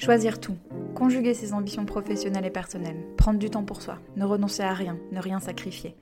[0.00, 0.56] Choisir tout,
[0.94, 4.96] conjuguer ses ambitions professionnelles et personnelles, prendre du temps pour soi, ne renoncer à rien,
[5.12, 5.94] ne rien sacrifier.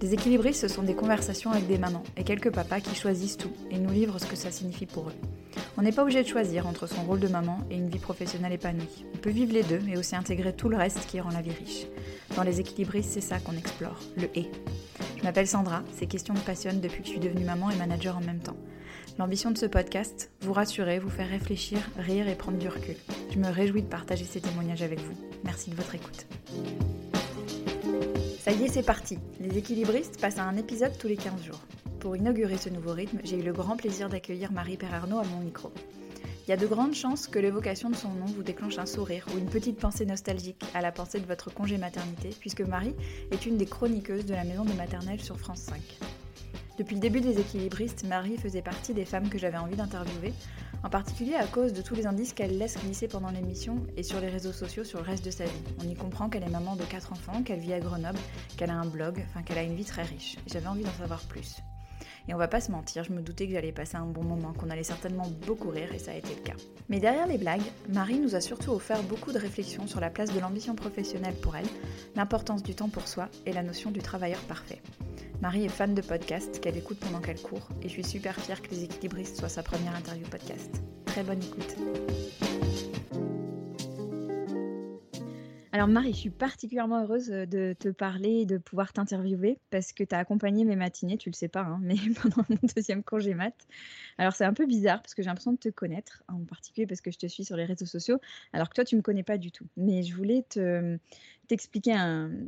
[0.00, 3.50] Les équilibristes, ce sont des conversations avec des mamans et quelques papas qui choisissent tout
[3.72, 5.14] et nous livrent ce que ça signifie pour eux.
[5.76, 8.52] On n'est pas obligé de choisir entre son rôle de maman et une vie professionnelle
[8.52, 9.04] épanouie.
[9.12, 11.50] On peut vivre les deux, mais aussi intégrer tout le reste qui rend la vie
[11.50, 11.86] riche.
[12.36, 14.52] Dans les équilibristes, c'est ça qu'on explore, le et.
[15.18, 18.16] Je m'appelle Sandra, ces questions me passionnent depuis que je suis devenue maman et manager
[18.16, 18.56] en même temps.
[19.18, 22.96] L'ambition de ce podcast, vous rassurer, vous faire réfléchir, rire et prendre du recul.
[23.32, 25.14] Je me réjouis de partager ces témoignages avec vous.
[25.42, 26.26] Merci de votre écoute.
[28.38, 29.18] Ça y est, c'est parti.
[29.40, 31.60] Les équilibristes passent à un épisode tous les 15 jours.
[31.98, 35.38] Pour inaugurer ce nouveau rythme, j'ai eu le grand plaisir d'accueillir Marie Perarnaud à mon
[35.38, 35.72] micro.
[36.46, 39.24] Il y a de grandes chances que l'évocation de son nom vous déclenche un sourire
[39.34, 42.94] ou une petite pensée nostalgique à la pensée de votre congé maternité, puisque Marie
[43.30, 45.80] est une des chroniqueuses de la maison de maternelle sur France 5.
[46.78, 50.34] Depuis le début des équilibristes, Marie faisait partie des femmes que j'avais envie d'interviewer,
[50.84, 54.20] en particulier à cause de tous les indices qu'elle laisse glisser pendant l'émission et sur
[54.20, 55.50] les réseaux sociaux sur le reste de sa vie.
[55.80, 58.18] On y comprend qu'elle est maman de quatre enfants, qu'elle vit à Grenoble,
[58.56, 60.36] qu'elle a un blog, enfin qu'elle a une vie très riche.
[60.46, 61.62] J'avais envie d'en savoir plus.
[62.28, 64.52] Et on va pas se mentir, je me doutais que j'allais passer un bon moment,
[64.52, 66.56] qu'on allait certainement beaucoup rire et ça a été le cas.
[66.88, 70.32] Mais derrière les blagues, Marie nous a surtout offert beaucoup de réflexions sur la place
[70.32, 71.66] de l'ambition professionnelle pour elle,
[72.14, 74.80] l'importance du temps pour soi et la notion du travailleur parfait.
[75.40, 78.62] Marie est fan de podcasts qu'elle écoute pendant qu'elle court et je suis super fière
[78.62, 80.70] que Les Équilibristes soient sa première interview podcast.
[81.04, 81.76] Très bonne écoute.
[85.74, 90.04] Alors Marie, je suis particulièrement heureuse de te parler et de pouvoir t'interviewer parce que
[90.04, 93.32] tu as accompagné mes matinées, tu le sais pas, hein, mais pendant mon deuxième congé
[93.32, 93.54] mat.
[94.18, 97.00] Alors c'est un peu bizarre parce que j'ai l'impression de te connaître, en particulier parce
[97.00, 98.18] que je te suis sur les réseaux sociaux,
[98.52, 99.64] alors que toi tu me connais pas du tout.
[99.78, 100.98] Mais je voulais te,
[101.48, 101.94] t'expliquer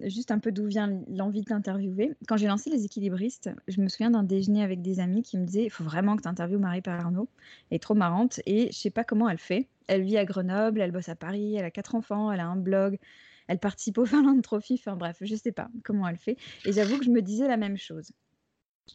[0.02, 2.12] juste un peu d'où vient l'envie de t'interviewer.
[2.28, 5.46] Quand j'ai lancé les équilibristes, je me souviens d'un déjeuner avec des amis qui me
[5.46, 7.30] disaient il faut vraiment que tu interviewes Marie Pararnaud.
[7.70, 9.66] Elle est trop marrante et je sais pas comment elle fait.
[9.86, 12.56] Elle vit à Grenoble, elle bosse à Paris, elle a quatre enfants, elle a un
[12.56, 12.98] blog,
[13.48, 14.74] elle participe au Finland Trophy.
[14.74, 16.36] Enfin bref, je sais pas comment elle fait.
[16.64, 18.12] Et j'avoue que je me disais la même chose.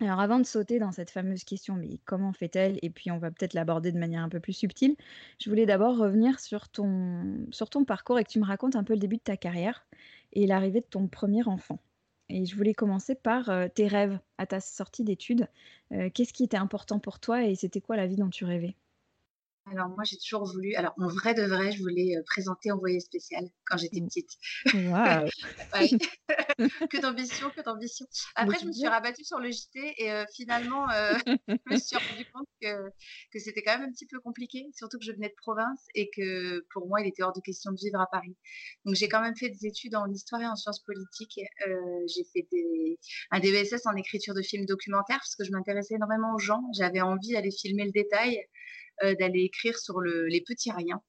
[0.02, 2.78] Alors avant de sauter dans cette fameuse question, mais comment fait-elle?
[2.84, 4.96] Et puis on va peut-être l'aborder de manière un peu plus subtile.
[5.40, 8.84] Je voulais d'abord revenir sur ton, sur ton parcours et que tu me racontes un
[8.84, 9.88] peu le début de ta carrière
[10.34, 11.80] et l'arrivée de ton premier enfant.
[12.30, 15.48] Et je voulais commencer par euh, tes rêves à ta sortie d'études.
[15.92, 18.76] Euh, qu'est-ce qui était important pour toi et c'était quoi la vie dont tu rêvais?
[19.72, 20.76] Alors moi, j'ai toujours voulu.
[20.76, 24.08] Alors en vrai de vrai, je voulais euh, présenter Envoyé spécial quand j'étais mmh.
[24.08, 24.30] petite.
[24.74, 25.30] Waouh
[26.90, 28.06] Que d'ambition, que d'ambition.
[28.36, 31.14] Après, je me suis rabattue sur le JT et euh, finalement, euh,
[31.48, 32.90] je me suis rendu compte que,
[33.32, 36.10] que c'était quand même un petit peu compliqué, surtout que je venais de province et
[36.16, 38.36] que pour moi, il était hors de question de vivre à Paris.
[38.86, 41.40] Donc j'ai quand même fait des études en histoire et en sciences politiques.
[42.08, 43.00] j'ai fait des,
[43.32, 46.62] un DESS en écriture de films documentaires parce que je m'intéressais énormément aux gens.
[46.78, 48.40] J'avais envie d'aller filmer le détail.
[49.04, 51.02] Euh, d'aller écrire sur le, les petits riens.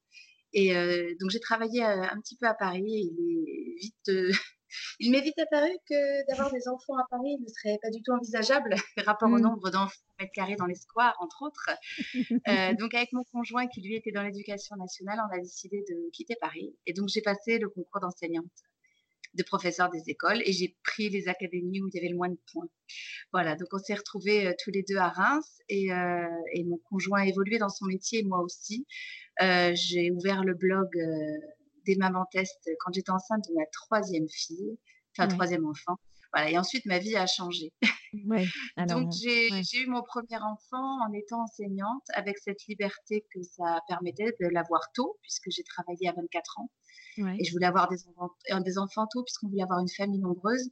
[0.53, 2.85] Et euh, donc j'ai travaillé euh, un petit peu à Paris.
[2.87, 4.35] Et il est vite,
[5.01, 8.13] il m'est vite apparu que d'avoir des enfants à Paris ne serait pas du tout
[8.13, 9.41] envisageable, rapport au mmh.
[9.41, 11.71] nombre d'enfants mètres carrés dans les squares, entre autres.
[12.79, 16.37] donc, avec mon conjoint qui lui était dans l'éducation nationale, on a décidé de quitter
[16.41, 16.77] Paris.
[16.87, 18.45] Et donc, j'ai passé le concours d'enseignante
[19.35, 22.29] de professeurs des écoles et j'ai pris les académies où il y avait le moins
[22.29, 22.69] de points.
[23.33, 26.79] Voilà, donc on s'est retrouvés euh, tous les deux à Reims et, euh, et, mon
[26.79, 28.87] conjoint a évolué dans son métier, moi aussi.
[29.41, 30.89] Euh, j'ai ouvert le blog
[31.87, 34.79] des mamans test quand j'étais enceinte de ma troisième fille,
[35.17, 35.97] enfin troisième enfant.
[36.33, 37.73] Voilà, et ensuite ma vie a changé.
[38.27, 38.47] Ouais,
[38.89, 44.35] donc j'ai eu mon premier enfant en étant enseignante avec cette liberté que ça permettait
[44.41, 46.71] de l'avoir tôt puisque j'ai travaillé à 24 ans.
[47.39, 47.99] Et je voulais avoir des,
[48.51, 50.71] euh, des enfants tôt puisqu'on voulait avoir une famille nombreuse.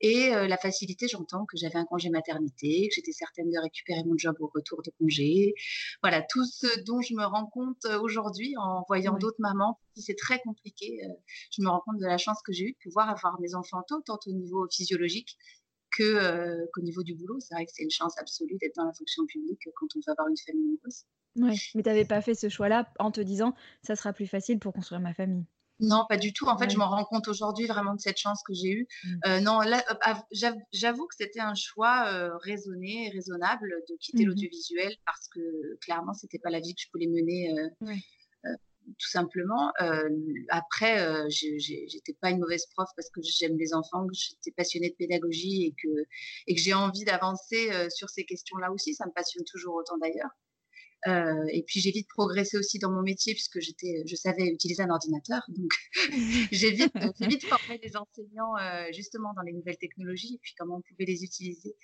[0.00, 4.04] Et euh, la facilité, j'entends que j'avais un congé maternité, que j'étais certaine de récupérer
[4.04, 5.54] mon job au retour de congé.
[6.02, 10.40] Voilà, tout ce dont je me rends compte aujourd'hui en voyant d'autres mamans, c'est très
[10.40, 11.00] compliqué.
[11.50, 13.82] je me rends compte de la chance que j'ai eue de pouvoir avoir mes enfants
[13.86, 15.38] tôt, tant au niveau physiologique
[15.96, 17.38] que qu'au niveau du boulot.
[17.40, 20.12] C'est vrai que c'est une chance absolue d'être dans la fonction publique quand on veut
[20.12, 21.04] avoir une famille nombreuse.
[21.36, 24.58] Ouais, mais tu n'avais pas fait ce choix-là en te disant ça sera plus facile
[24.58, 25.44] pour construire ma famille.
[25.80, 26.46] Non, pas du tout.
[26.46, 28.86] En fait, je m'en rends compte aujourd'hui vraiment de cette chance que j'ai eue.
[29.04, 29.08] Mmh.
[29.26, 29.60] Euh, non,
[30.72, 36.14] j'avoue que c'était un choix euh, raisonné, raisonnable de quitter mmh l'audiovisuel parce que clairement,
[36.14, 37.52] c'était pas la vie que je voulais mener.
[38.98, 39.72] tout simplement.
[40.50, 44.94] après, j'étais pas une mauvaise prof parce que j'aime les enfants, que j'étais passionnée de
[44.94, 46.06] pédagogie et que,
[46.46, 48.94] et que j'ai envie d'avancer sur ces questions-là aussi.
[48.94, 50.30] Ça me passionne toujours autant d'ailleurs.
[51.06, 54.82] Euh, et puis j'ai vite progressé aussi dans mon métier puisque j'étais, je savais utiliser
[54.82, 55.42] un ordinateur.
[55.48, 55.72] Donc
[56.52, 60.76] j'ai vite, vite formé des enseignants euh, justement dans les nouvelles technologies et puis comment
[60.76, 61.76] on pouvait les utiliser.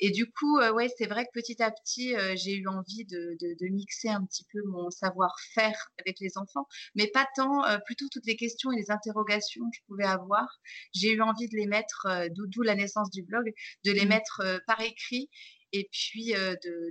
[0.00, 3.36] Et du coup, euh, ouais, c'est vrai que petit à petit, j'ai eu envie de,
[3.40, 8.06] de, de, mixer un petit peu mon savoir-faire avec les enfants, mais pas tant, plutôt
[8.10, 10.46] toutes les questions et les interrogations que je pouvais avoir.
[10.94, 13.52] J'ai eu envie de les mettre, d'où la naissance du blog,
[13.84, 14.08] de les mmh.
[14.08, 15.28] mettre par écrit
[15.72, 16.32] et puis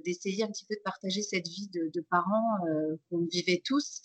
[0.06, 2.60] d'essayer un petit peu de partager cette vie de, parents
[3.10, 4.02] qu'on vivait tous.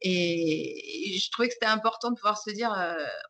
[0.00, 2.72] Et, je trouvais que c'était important de pouvoir se dire,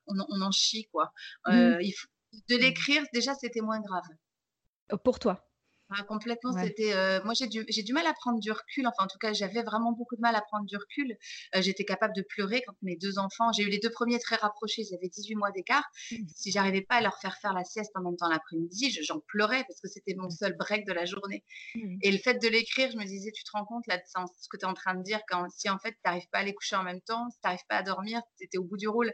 [0.06, 1.12] on, en chie, quoi.
[1.46, 1.78] Mmh.
[1.80, 2.08] il faut,
[2.48, 2.60] de mmh.
[2.60, 4.98] l'écrire, déjà, c'était moins grave.
[5.04, 5.51] Pour toi
[5.98, 6.92] ah, complètement, c'était.
[6.94, 8.86] Euh, moi, j'ai du, j'ai du mal à prendre du recul.
[8.86, 11.16] Enfin, en tout cas, j'avais vraiment beaucoup de mal à prendre du recul.
[11.54, 13.52] Euh, j'étais capable de pleurer quand mes deux enfants.
[13.52, 14.82] J'ai eu les deux premiers très rapprochés.
[14.82, 15.84] Ils avaient 18 mois d'écart.
[16.10, 16.16] Mmh.
[16.34, 19.64] Si j'arrivais pas à leur faire faire la sieste en même temps l'après-midi, j'en pleurais
[19.68, 20.30] parce que c'était mon mmh.
[20.30, 21.44] seul break de la journée.
[21.74, 21.98] Mmh.
[22.02, 24.48] Et le fait de l'écrire, je me disais, tu te rends compte là de ce
[24.48, 26.44] que tu es en train de dire quand si en fait tu n'arrives pas à
[26.44, 28.76] les coucher en même temps, si tu n'arrives pas à dormir, tu étais au bout
[28.76, 29.12] du rôle.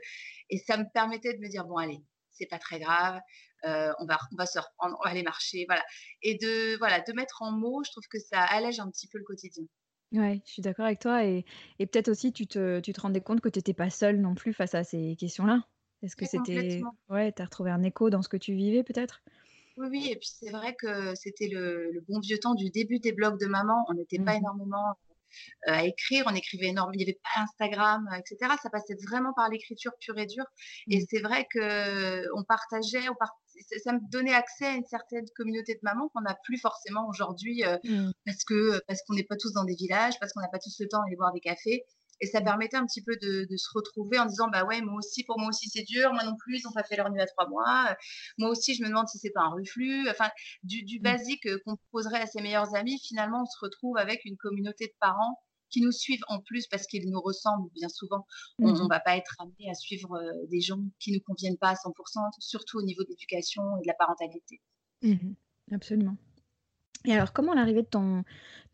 [0.51, 2.01] Et ça me permettait de me dire, bon, allez,
[2.39, 3.21] c'est pas très grave.
[3.65, 5.83] Euh, on, va, on va se reprendre, on va aller marcher, voilà.
[6.23, 9.19] Et de, voilà, de mettre en mots, je trouve que ça allège un petit peu
[9.19, 9.65] le quotidien.
[10.13, 11.45] Ouais, je suis d'accord avec toi et,
[11.79, 14.35] et peut-être aussi tu te, tu te rendais compte que tu n'étais pas seule non
[14.35, 15.65] plus face à ces questions-là.
[16.03, 16.81] Est-ce que c'était...
[17.09, 19.21] Ouais, tu as retrouvé un écho dans ce que tu vivais peut-être?
[19.77, 23.13] Oui, oui, et puis c'est vrai que c'était le, bon vieux temps du début des
[23.13, 23.85] blogs de maman.
[23.89, 24.97] On n'était pas mmh énormément
[25.67, 26.25] à écrire.
[26.27, 26.95] On écrivait énormément.
[26.95, 28.55] Il n'y avait pas Instagram, etc.
[28.63, 30.47] Ça passait vraiment par l'écriture pure et dure.
[30.91, 31.07] Et mmh.
[31.11, 33.15] c'est vrai que on partageait, on
[33.85, 37.65] ça me donnait accès à une certaine communauté de mamans qu'on n'a plus forcément aujourd'hui
[37.65, 38.11] euh, mmh.
[38.25, 40.77] parce que parce qu'on n'est pas tous dans des villages, parce qu'on n'a pas tous
[40.81, 41.85] le temps d'aller boire des cafés.
[42.21, 42.45] Et ça mmh.
[42.45, 45.49] permettait un petit peu de, se retrouver en disant bah ouais moi aussi pour moi
[45.49, 47.97] aussi c'est dur moi non plus ils n'ont pas fait leur nuit à trois mois
[48.39, 50.31] moi aussi je me demande si c'est pas un reflux enfin
[50.63, 54.25] du, du basique euh, qu'on poserait à ses meilleurs amis finalement on se retrouve avec
[54.25, 55.39] une communauté de parents
[55.71, 58.27] qui nous suivent en plus parce qu'ils nous ressemblent bien souvent.
[58.59, 61.59] On ne mmh va pas être amené à suivre euh, des gens qui ne conviennent
[61.59, 61.93] pas à 100%,
[62.39, 64.63] surtout au niveau de l'éducation et de la parentalité.
[65.03, 65.35] Mmh
[65.73, 66.17] absolument.
[67.05, 68.25] Et alors, comment l'arrivée de ton...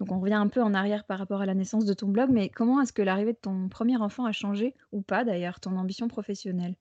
[0.00, 2.30] Donc, on revient un peu en arrière par rapport à la naissance de ton blog,
[2.30, 5.76] mais comment est-ce que l'arrivée de ton premier enfant a changé, ou pas d'ailleurs, ton
[5.76, 6.74] ambition professionnelle?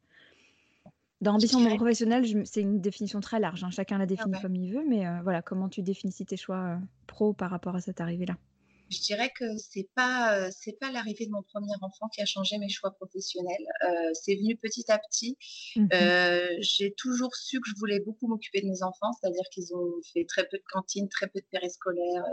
[1.21, 3.63] Dans ambition professionnelle, c'est une définition très large.
[3.63, 3.69] Hein.
[3.69, 6.57] Chacun la ah définit comme il veut, mais euh, voilà, comment tu définis tes choix
[6.57, 8.35] euh, pro par rapport à cette arrivée-là?
[8.89, 12.57] Je dirais que c'est pas c'est pas l'arrivée de mon premier enfant qui a changé
[12.57, 13.65] mes choix professionnels.
[13.85, 15.37] Euh, c'est venu petit à petit.
[15.75, 19.73] Mmh euh, j'ai toujours su que je voulais beaucoup m'occuper de mes enfants, c'est-à-dire qu'ils
[19.75, 22.25] ont fait très peu de cantines, très peu de périscolaires,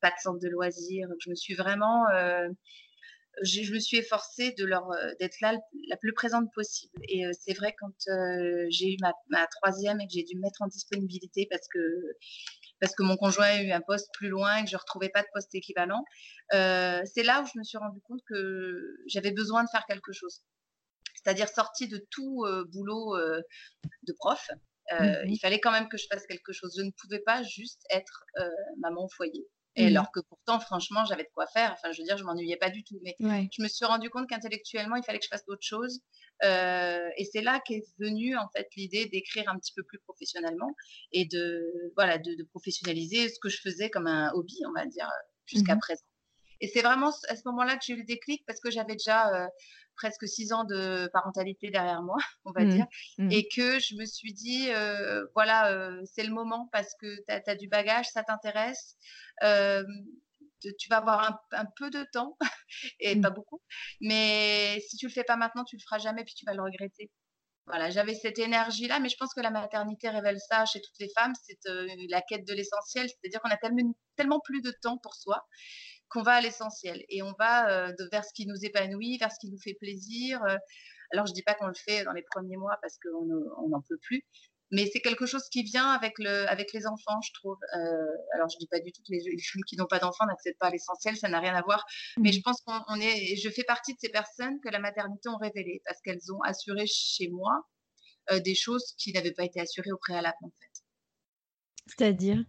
[0.00, 1.08] pas de centre de loisirs.
[1.24, 2.04] Je me suis vraiment
[3.42, 4.90] je, me suis efforcée de leur
[5.20, 5.54] d'être là
[5.88, 7.00] la plus présente possible.
[7.08, 8.10] Et c'est vrai quand
[8.68, 11.78] j'ai eu ma, ma, troisième et que j'ai dû me mettre en disponibilité parce que
[12.80, 15.08] parce que mon conjoint a eu un poste plus loin et que je ne retrouvais
[15.08, 16.04] pas de poste équivalent.
[16.54, 20.12] Euh, c'est là où je me suis rendu compte que j'avais besoin de faire quelque
[20.12, 20.42] chose.
[21.14, 23.40] C'est-à-dire sorti de tout euh, boulot euh,
[24.02, 24.50] de prof.
[24.50, 24.58] Mmh
[25.26, 26.72] il fallait quand même que je fasse quelque chose.
[26.78, 28.24] Je ne pouvais pas juste être
[28.78, 29.46] maman au foyer.
[29.78, 31.72] Et mmh alors que pourtant, franchement, j'avais de quoi faire.
[31.72, 32.98] Enfin, je veux dire, je m'ennuyais pas du tout.
[33.02, 36.00] Mais je me suis rendu compte qu'intellectuellement, il fallait que je fasse d'autres choses.
[36.44, 40.72] Euh, et c'est là qu'est venue en fait l'idée d'écrire un petit peu plus professionnellement
[41.10, 45.08] et de voilà de, professionnaliser ce que je faisais comme un hobby, on va dire
[45.46, 46.04] jusqu'à mmh présent.
[46.60, 49.32] Et c'est vraiment à ce moment-là que j'ai eu le déclic parce que j'avais déjà
[49.34, 49.46] euh,
[49.98, 52.86] presque six ans de parentalité derrière moi, on va mmh dire,
[53.30, 57.56] et que je me suis dit, euh, voilà, c'est le moment parce que tu as,
[57.56, 58.96] du bagage, ça t'intéresse
[60.60, 62.36] tu vas avoir un, peu de temps
[63.00, 63.20] et mmh.
[63.20, 63.62] pas beaucoup.
[64.00, 66.62] Mais si tu le fais pas maintenant, tu le feras jamais puis tu vas le
[66.62, 67.10] regretter.
[67.66, 71.10] Voilà, j'avais cette énergie-là, mais je pense que la maternité révèle ça chez toutes les
[71.14, 74.96] femmes, c'est euh, la quête de l'essentiel, c'est-à-dire qu'on a tellement, tellement, plus de temps
[74.96, 75.46] pour soi
[76.10, 79.32] qu'on va à l'essentiel et on va euh, de, vers ce qui nous épanouit, vers
[79.32, 80.42] ce qui nous fait plaisir.
[80.44, 80.56] Euh.
[81.12, 83.98] alors je dis pas qu'on le fait dans les premiers mois parce qu'on n'en peut
[83.98, 84.24] plus,
[84.70, 87.58] mais c'est quelque chose qui vient avec, le, avec les enfants, je trouve.
[87.74, 90.26] Euh, alors, je dis pas du tout que les, les femmes qui n'ont pas d'enfants
[90.26, 91.84] n'acceptent pas l'essentiel, ça n'a rien à voir.
[92.18, 92.42] Mais je mmh.
[92.42, 96.00] pense qu'on est, je fais partie de ces personnes que la maternité ont révélé parce
[96.02, 97.66] qu'elles ont assuré chez moi
[98.30, 100.82] euh, des choses qui n'avaient pas été assurées au préalable, en fait.
[101.86, 102.44] C'est-à-dire?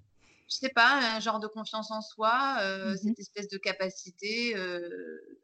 [0.49, 4.55] Je sais pas, un genre de confiance en soi, euh, mmh cette espèce de capacité
[4.57, 4.79] euh,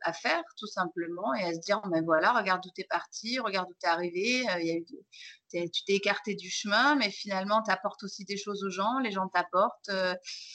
[0.02, 3.40] à faire tout simplement et à se dire, mais voilà, regarde où tu es parti,
[3.40, 8.04] regarde où tu es arrivé, euh, tu t'es écarté du chemin, mais finalement, tu apportes
[8.04, 9.92] aussi des choses aux gens, les gens t'apportent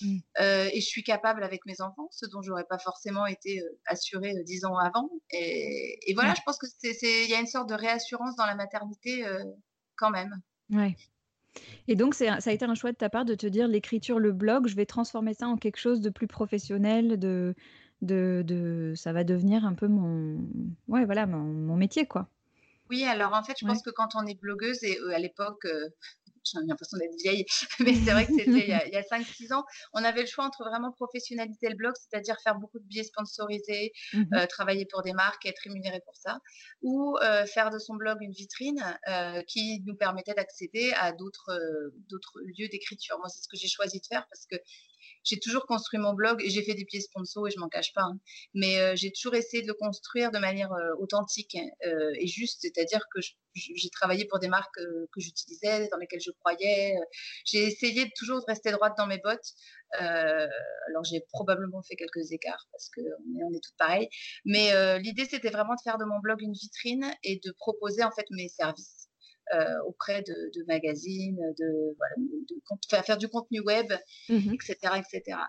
[0.03, 0.19] mmh.
[0.39, 4.65] et je suis capable avec mes enfants, ce dont j'aurais pas forcément été assurée dix
[4.65, 5.09] ans avant.
[5.31, 8.57] Et, voilà, je pense que c'est, il y a une sorte de réassurance dans la
[8.57, 9.25] maternité
[9.97, 10.43] quand même.
[10.69, 10.97] Ouais.
[11.89, 14.33] Et donc ça a été un choix de ta part de te dire: «L'écriture, le
[14.33, 17.55] blog, je vais transformer ça en quelque chose de plus professionnel, de
[18.03, 20.39] de de ça va devenir un peu mon
[20.89, 22.31] ouais, voilà, mon mon métier, quoi».
[22.89, 23.65] Oui, alors en fait, je Ouais.
[23.65, 25.91] pense que quand on est blogueuse et heu, à l'époque, heu,
[26.45, 27.45] j'ai l'impression d'être vieille,
[27.81, 30.45] mais c'est vrai que c'était il y a a 5-6 ans, on avait le choix
[30.45, 34.41] entre vraiment professionnaliser le blog, c'est-à-dire faire beaucoup de billets sponsorisés, Mmh mh.
[34.41, 36.39] heu, travailler pour des marques et être rémunéré pour ça
[36.83, 41.51] ou heu, faire de son blog une vitrine, heu, qui nous permettait d'accéder à d'autres
[42.59, 43.19] lieux d'écriture.
[43.19, 44.57] Moi, c'est ce que j'ai choisi de faire parce que
[45.25, 47.93] j'ai toujours construit mon blog et j'ai fait des billets sponsors et je m'en cache
[47.95, 48.19] pas, hein,
[48.55, 52.59] mais heu, j'ai toujours essayé de le construire de manière, heu, authentique, heu et juste.
[52.63, 53.21] C'est-à-dire que
[53.55, 56.95] j'ai travaillé pour des marques, que j'utilisais, dans lesquelles je croyais,
[57.45, 59.53] j'ai essayé toujours de rester droite dans mes bottes,
[59.99, 64.09] alors j'ai probablement fait quelques écarts parce qu'on est on est toutes pareilles,
[64.45, 68.11] mais l'idée, c'était vraiment de faire de mon blog une vitrine et de proposer, en
[68.13, 69.10] fait, mes services,
[69.55, 73.93] heu, auprès de de magazines, de voilà, de de cont faire du contenu web
[74.29, 74.61] Mmh et mh.
[74.61, 75.01] cetera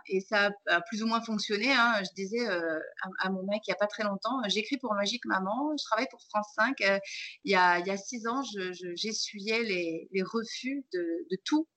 [0.10, 2.02] et ça a plus ou moins fonctionné, hein.
[2.04, 4.94] Je disais, heu, à à mon mec il y a pas très longtemps: «J'écris pour
[4.96, 7.00] Magique Maman, je travaille pour France 5, heu,
[7.46, 11.68] il y a y a 6 ans, je je j'essuyais les les refus de tout».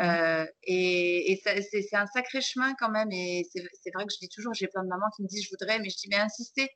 [0.00, 4.54] Heu et c'est un sacré chemin quand même et c'est vrai que je dis toujours
[4.54, 6.68] j'ai plein de mamans qui me disent: «Je voudrais», mais je dis: «Mais insistez,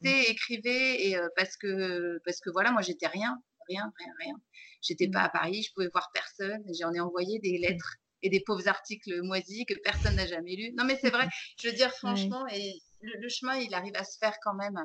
[0.00, 0.14] Mmh.
[0.14, 4.34] insistez, écrivez» et parce que parce que voilà, moi j'étais rien, rien, rien, rien.
[4.82, 5.24] J'étais pas Mmh.
[5.24, 7.80] à Paris, je pouvais voir personne, j'en ai envoyé des Mmh.
[7.80, 10.72] lettres et des pauvres articles moisis que personne n'a jamais lus.
[10.76, 11.28] Non, mais c'est vrai,
[11.60, 12.34] je veux dire Ouais.
[12.34, 14.78] franchement et le le chemin, il arrive à se faire quand même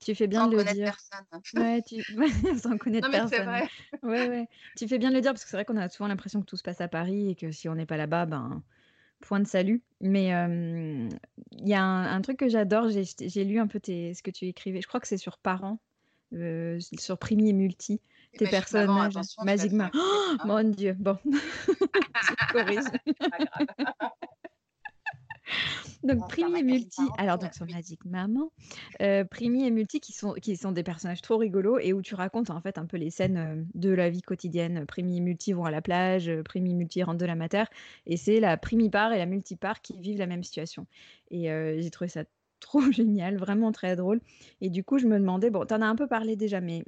[0.00, 0.94] Tu fais bien sans de le dire.
[0.94, 1.26] personne.
[1.54, 2.04] Ouais, tu
[2.62, 3.42] sans connaître Non, mais c'est personne.
[3.42, 3.68] vrai.
[4.02, 6.08] Ouais, ouais, tu fais bien de le dire parce que c'est vrai qu'on a souvent
[6.08, 8.64] l'impression que tout se passe à Paris et que si on n'est pas là-bas, ben,
[9.20, 13.66] point de salut, mais il y a un un truc que j'adore, j'ai lu un
[13.66, 15.80] peu tes ce que tu écrivais, je crois que c'est sur Parents,
[16.34, 18.00] heu, s sur Primi et Multi,
[18.36, 20.46] tes Magique Maman, personnages attention, tu vas te Magique faire Ma engueuler, hein.
[20.46, 21.18] mon Dieu, bon,
[22.52, 22.84] corrige.
[26.02, 27.72] Donc Primi et Multi, alors donc sur oui.
[27.72, 28.50] Magique Maman,
[29.00, 32.14] heu, Primi et Multi qui sont qui sont des personnages trop rigolos et où tu
[32.14, 34.84] racontes, en fait, un peu les scènes, heu, de la vie quotidienne.
[34.86, 37.64] Primi et Multi vont à la plage, heu, Primi et Multi rentrent de la mater
[38.06, 40.86] et c'est la Primipare et la Multipare qui vivent la même situation
[41.30, 41.44] et
[41.80, 42.24] j'ai trouvé ça
[42.60, 44.20] trop génial, vraiment très drôle
[44.60, 46.84] et du coup, je me demandais, bon, tu en as un peu parlé déjà, mais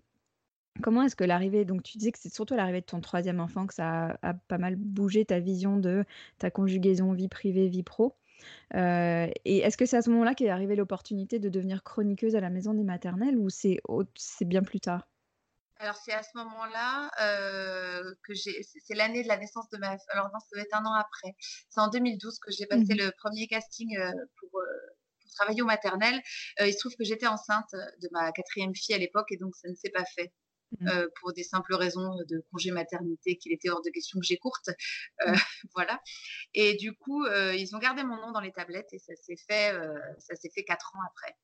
[0.82, 3.66] comment est-ce que l'arrivée donc tu disais que c'est surtout l'arrivée de ton 3e enfant
[3.66, 6.04] que ça a a pas mal bougé ta vision de
[6.38, 8.16] ta conjugaison vie privée, vie pro,
[8.74, 12.40] heu et est-ce que c'est à ce moment-là qu'est arrivée l'opportunité de devenir chroniqueuse à
[12.40, 13.80] la maison des maternelles ou c'est
[14.46, 15.08] bien plus tard?
[15.78, 19.96] Alors c'est à ce moment-là, heu, que j'ai c'est l'année de la naissance de ma
[20.10, 21.34] alors non, ça doit être 1 an après.
[21.68, 22.98] C'est en 2012 que j'ai Mmh passé mh.
[22.98, 24.50] le 1er casting, heu, pour,
[25.36, 26.20] travailler aux maternelles.
[26.60, 29.56] Heu, il se trouve que j'étais enceinte de ma 4e fille à l'époque et donc
[29.56, 30.32] ça ne s'est pas fait,
[30.80, 30.90] Mmh.
[30.92, 34.70] heu, pour des simples raisons de congé maternité qu'il était hors de question que j'écourte,
[35.26, 35.34] heu, Mmh.
[35.74, 36.00] voilà
[36.54, 39.72] et du coup, ils ont gardé mon nom dans les tablettes et ça s'est fait,
[40.18, 41.34] ça s'est fait 4 ans après.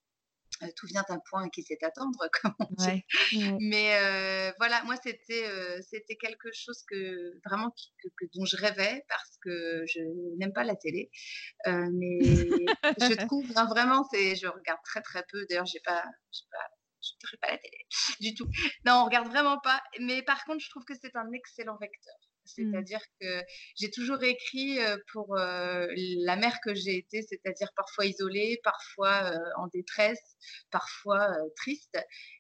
[0.77, 5.47] Tout vient à point qui sait attendre, comme on dit, Ouais, mais voilà, moi c'était,
[5.83, 10.01] c'était quelque chose que vraiment que que dont je rêvais parce que je
[10.39, 11.11] n'aime pas la télé,
[11.67, 16.45] mais je trouve non, vraiment, c'est je regarde très, très peu, d'ailleurs j'ai pas j'ai
[16.53, 16.69] pas
[17.03, 17.87] je dirais pas la télé
[18.21, 18.49] du tout.
[18.85, 22.15] Non, on regarde vraiment pas, mais par contre, je trouve que c'est un excellent vecteur.
[22.59, 22.73] Mmh.
[22.73, 23.43] C'est-à-dire que
[23.79, 25.89] j'ai toujours écrit, heu, pour, heu,
[26.25, 30.37] la mère que j'ai été, c'est-à-dire parfois isolée, parfois, heu, en détresse,
[30.71, 31.99] parfois, triste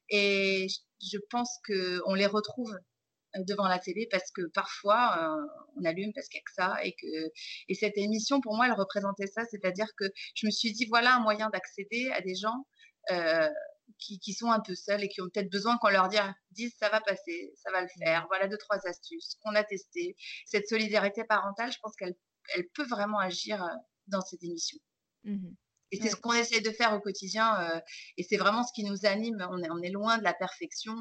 [0.08, 0.66] et
[1.00, 2.76] je pense qu'on les retrouve,
[3.38, 5.36] devant la télé parce que parfois,
[5.76, 7.32] on allume parce qu'il y a que ça et que
[7.68, 9.44] et cette émission pour moi, elle représentait ça.
[9.50, 12.66] C'est-à-dire que je me suis dit: «Voilà un moyen d'accéder à des gens,
[13.98, 16.08] qui qui sont un peu seuls et qui ont peut-être besoin qu'on leur
[16.50, 18.04] dise: "Ça va passer, ça va le Mmh.
[18.04, 20.16] faire, voilà 2-3 astuces qu'on a testées"».
[20.46, 22.14] Cette solidarité parentale, je pense qu'elle
[22.54, 23.68] elle peut vraiment agir, heu,
[24.08, 24.78] dans cette émission
[25.24, 25.56] Mmh mh.
[25.92, 27.80] et c'est ce qu'on essaie de faire au quotidien, heu
[28.16, 29.44] et c'est vraiment ce qui nous anime.
[29.50, 30.94] On est on est loin de la perfection,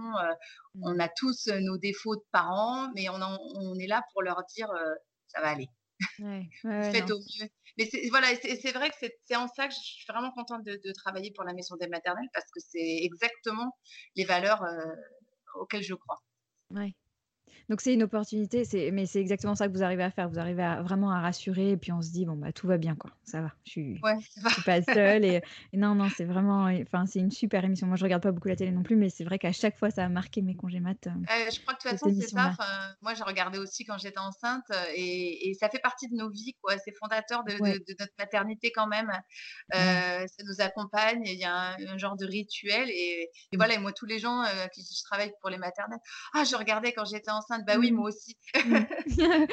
[0.82, 1.00] on Mmh.
[1.00, 4.70] a tous nos défauts de parents, mais on en on est là pour leur dire,
[5.28, 5.68] «Ça va aller,
[6.20, 7.50] Ouais, ouais, faites non, au mieux».
[7.78, 10.80] Mais c'est voilà c'est vrai que c'est en ça que je suis vraiment contente de
[10.84, 13.78] de travailler pour la maison des maternelles parce que c'est exactement
[14.16, 14.96] les valeurs, heu,
[15.56, 16.20] auxquelles je crois.
[16.72, 16.96] Ouais,
[17.70, 20.30] donc c'est une opportunité, c'est mais c'est exactement ça que vous arrivez à faire.
[20.30, 22.78] Vous arrivez à vraiment à rassurer et puis on se dit: «Bon, bah, tout va
[22.78, 24.50] bien, quoi, ça va, je suis Ouais, ça va.
[24.50, 25.42] je suis pas seule» et
[25.74, 27.88] et non, non, c'est vraiment enfin, c'est une super émission.
[27.88, 29.92] Moi, je regarde pas beaucoup la télé non plus, mais c'est vrai qu'à chaque fois,
[29.92, 32.28] ça a marqué mes congés mat, heu, Heu, je crois que de toute façon, c'est
[32.28, 32.58] ça.
[33.02, 36.30] moi, j'ai regardé aussi quand j'étais enceinte, heu et et ça fait partie de nos
[36.32, 36.78] vies, quoi.
[36.80, 37.80] C'est fondateur de de Ouais.
[37.88, 39.12] de notre maternité quand même,
[39.76, 40.04] Ouais.
[40.28, 43.58] ça nous accompagne il y a un un genre de rituel et et Mmh.
[43.58, 46.00] voilà et moi tous les gens, qui je travaille pour les maternelles:
[46.34, 47.59] «Ah, je regardais quand j'étais enceinte.
[47.66, 47.94] Bah oui, Mmh.
[47.94, 48.36] moi aussi.
[48.64, 48.84] Mmh.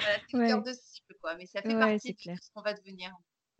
[0.02, 0.62] Voilà, c'est Ouais.
[0.62, 2.38] de cible, quoi, mais ça fait Ouais, partie de clair.
[2.40, 3.12] ce qu'on va devenir.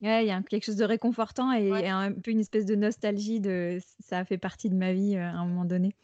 [0.02, 3.40] Ouais, il y a quelque chose de réconfortant et un peu une espèce de nostalgie
[3.40, 5.94] de ça a fait partie de ma vie, heu, à un moment donné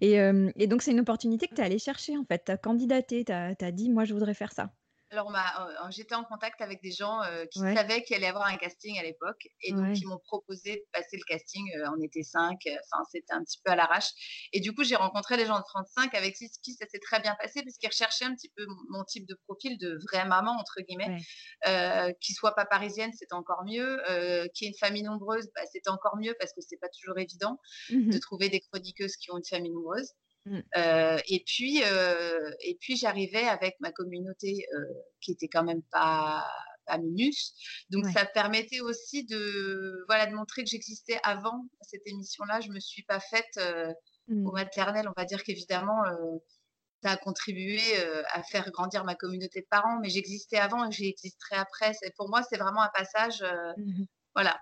[0.00, 2.44] et hem et donc c'est une opportunité que tu es allée chercher, en fait?
[2.46, 4.72] Tu as candidaté, tu as tu as dit: «Moi, je voudrais faire ça».
[5.10, 7.78] Alors m'a heu, j'étais en contact avec des gens, heu, qui Ouais.
[7.78, 10.02] savaient qu'il allait y avoir un casting à l'époque et donc Ouais.
[10.02, 11.64] ils m'ont proposé de passer le casting,
[11.96, 14.10] on était 5, heu, enfin c'était un petit peu à l'arrache
[14.52, 16.98] et du coup, j'ai rencontré les gens de France 5 avec qui qui ça s'est
[16.98, 20.52] très bien passé puisqu'ils recherchaient un petit peu mon type de profil de «vraie maman»
[20.60, 21.28] entre guillemets, Ouais.
[22.20, 24.00] qui soit pas parisienne, c'était encore mieux,
[24.54, 27.58] qui ait une famille nombreuse, bah, c'était encore mieux parce que c'est pas toujours évident
[27.88, 30.12] Mmh de trouver des chroniqueuses qui ont une famille nombreuse,
[30.50, 30.68] Mmh.
[30.76, 34.86] heu et puis, et puis j'arrivais avec ma communauté, heu,
[35.20, 36.48] qui était quand même pas
[36.86, 37.54] pas minus,
[37.90, 38.14] donc Ouais.
[38.14, 42.60] ça permettait aussi de, voilà, de montrer que j'existais avant cette émission-là.
[42.62, 43.60] Je me suis pas faite,
[44.44, 44.52] au Mmh.
[44.52, 45.08] maternel.
[45.08, 46.02] On va dire qu'évidemment,
[47.04, 47.80] ça a contribué,
[48.32, 51.92] à faire grandir ma communauté de parents, mais j'existais avant et j'existerai après.
[52.16, 53.44] Pour moi, c'est vraiment un passage,
[53.76, 54.08] Mmh mh.
[54.34, 54.60] voilà,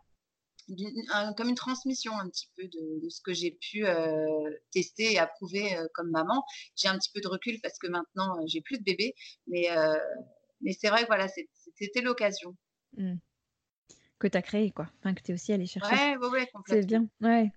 [1.12, 5.12] un comme une transmission un petit peu de de ce que j'ai pu, heu, tester
[5.12, 6.44] et approuver, heu, comme maman.
[6.76, 9.14] J'ai un petit peu de recul parce que maintenant, heu, j'ai plus de bébé,
[9.46, 9.68] mais
[10.60, 12.56] mais c'est vrai que voilà, c'é c'était l'occasion.
[12.96, 13.16] Mmh.
[14.18, 15.94] Que tu as créé, quoi, enfin que tu es aussi allée chercher.
[15.94, 17.50] Ouais, ouais, ouais, C'est bien, ouais.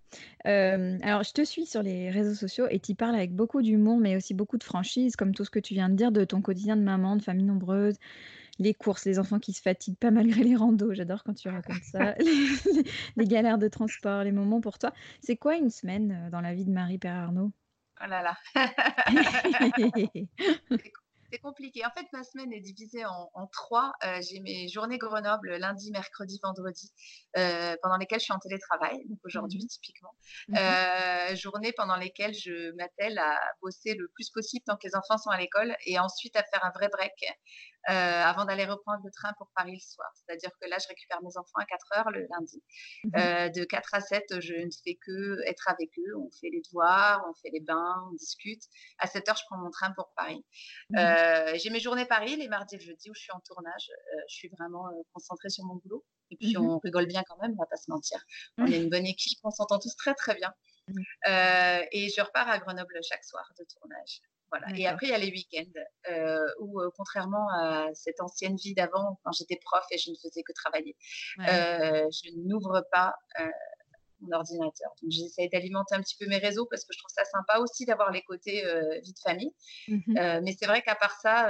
[0.43, 4.17] Alors je te suis sur les réseaux sociaux et tu parles avec beaucoup d'humour, mais
[4.17, 6.75] aussi beaucoup de franchise, comme tout ce que tu viens de dire de ton quotidien
[6.75, 7.95] de maman, de famille nombreuse,
[8.59, 10.93] les courses, les enfants qui se fatiguent pas malgré les randos.
[10.93, 12.15] J'adore quand tu racontes ça.
[13.17, 14.93] Les galères de transport, les moments pour toi.
[15.21, 17.51] C'est quoi une semaine, heu, dans la vie de Marie-Pierre Arnault?
[18.01, 18.37] Oh là là.
[20.83, 21.85] C'est com c'est compliqué.
[21.85, 23.91] En fait, ma semaine est divisée en en 3.
[24.03, 26.91] Heu, j'ai mes journées Grenoble lundi, mercredi, vendredi,
[27.37, 29.67] heu, pendant lesquelles je suis en télétravail, donc Mmh aujourd'hui mh.
[29.67, 30.15] typiquement.
[30.47, 30.75] Mmh
[31.35, 35.29] journées pendant lesquelles je m'attelle à bosser le plus possible tant que les enfants sont
[35.29, 37.13] à l'école et ensuite à faire un vrai break,
[37.89, 40.09] heu, avant d'aller reprendre le train pour Paris le soir.
[40.15, 42.63] C'est-à-dire que là, je récupère mes enfants à 04:00 le lundi.
[43.03, 43.29] Mmh mh.
[43.37, 46.17] Heu, de 04:00 à 07:00, je ne fais qu'être avec eux.
[46.17, 48.63] On fait les devoirs, on fait les bains, on discute.
[48.99, 50.45] À 07:00, je prends mon train pour Paris.
[50.89, 51.15] Mmh mh.
[51.17, 53.89] Heu, j'ai mes journées Paris, les mardis et le jeudi où je suis en tournage.
[54.29, 56.69] Je suis vraiment, concentrée sur mon boulot et puis Mmh mh.
[56.69, 58.19] on rigole bien quand même, on va pas se mentir.
[58.61, 60.53] On est une bonne équipe, on s'entend tous très, très bien.
[61.93, 64.21] Et je repars à Grenoble chaque soir de tournage.
[64.51, 65.71] Voilà et après il y a les week-ends,
[66.11, 70.15] heu, où, heu, contrairement à cette ancienne vie d'avant, quand j'étais prof et je ne
[70.15, 70.95] faisais que travailler,
[71.37, 71.47] Ouais.
[71.49, 73.15] heu, je n'ouvre pas,
[74.21, 74.91] mon ordinateur.
[75.01, 77.85] Donc j'essaye d'alimenter un petit peu mes réseaux parce que je trouve ça sympa aussi
[77.85, 78.63] d'avoir les côtés,
[79.03, 79.53] vie de famille.
[79.87, 81.49] Mmh mais c'est vrai qu'à part ça,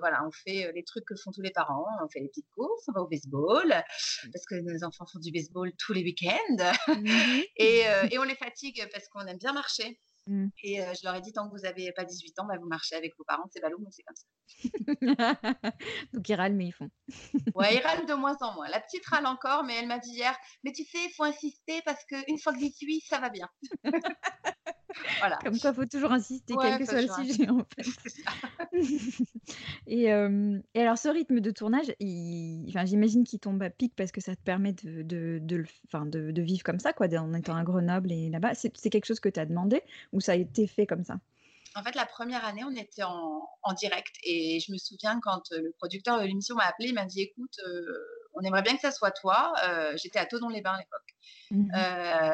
[0.00, 1.86] voilà, on fait, les trucs que font tous les parents.
[2.04, 3.74] On fait les petites courses, on va au baseball,
[4.22, 4.32] Mmh.
[4.32, 8.88] parce que nos enfants font du baseball tous les week-ends Mmh et on les fatigue
[8.92, 10.48] parce qu'on aime bien marcher Mmh.
[10.62, 12.68] et heu, je leur ai dit: «Tant que vous avez pas 18 ans, bah, vous
[12.68, 14.26] marchez avec vos parents, c'est ballot, mais c'est comme ça».
[16.12, 16.90] Donc ils râlent, mais ils font.
[17.54, 18.68] Ouais, ils râlent de moins en moins.
[18.68, 21.80] La petite râle encore, mais elle m'a dit hier: «Mais tu sais, il faut insister
[21.84, 23.48] parce qu'une fois que 18, ça va bien».
[25.20, 25.42] Voilà.
[25.44, 27.88] Comme quoi, faut toujours insister, quel que soit le sujet, en fait.
[29.86, 30.10] Et
[30.80, 34.42] alors ce rythme de tournage, il j'imagine qu'il tombe à pic parce que ça te
[34.42, 37.56] permet de de de le f enfin, de de vivre comme ça, quoi, en étant
[37.56, 38.54] à Grenoble et là-bas.
[38.54, 41.20] C'est quelque chose que tu as demandé ou ça a été fait comme ça?
[41.76, 45.42] En fait, la 1re année, on était en en direct et je me souviens quand,
[45.52, 48.06] heu, le producteur de l'émission m'a appelée, il m'a dit: «Écoute, heu,
[48.38, 49.52] on aimerait bien que ça soit toi».
[49.66, 51.02] Heu, j'étais à Thonon-les-Bains à l'époque.
[51.50, 51.88] Mh.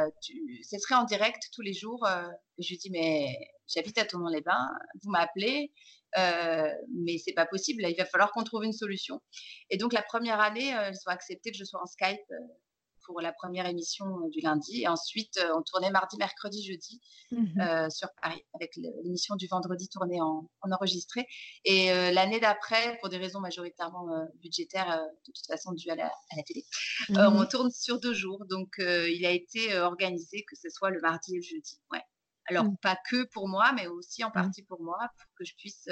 [0.06, 3.36] Heu, tu ce serait en direct tous les jours, heu, je lui dis: «Mais
[3.68, 4.68] j'habite à Thonon-les-Bains,
[5.04, 5.72] vous m'appelez,
[6.18, 6.70] heu,
[7.04, 9.20] mais c'est pas possible, là, il va falloir qu'on trouve une solution»
[9.70, 12.20] et donc la 1re année, heu, ils ont accepté que je sois en Skype,
[13.06, 14.82] pour la 1re émission, heu, du lundi.
[14.82, 17.66] Et ensuite, heu, on tournait mardi, mercredi, jeudi, Mmh mh.
[17.66, 21.26] heu, sur Paris avec l'émission du vendredi tournée en en enregistré.
[21.64, 24.06] Et l'année d'après, pour des raisons majoritairement,
[24.42, 26.64] budgétaires, de toute façon dues à la à la télé,
[27.08, 28.44] Mmh on tourne sur 2 jours.
[28.50, 32.02] Donc il a été, organisé que ce soit le mardi et le jeudi, ouais.
[32.46, 32.76] Alors Mmh.
[32.82, 34.54] pas que pour moi, mais aussi en Mmh.
[34.54, 35.84] partie pour moi, pour que je puisse,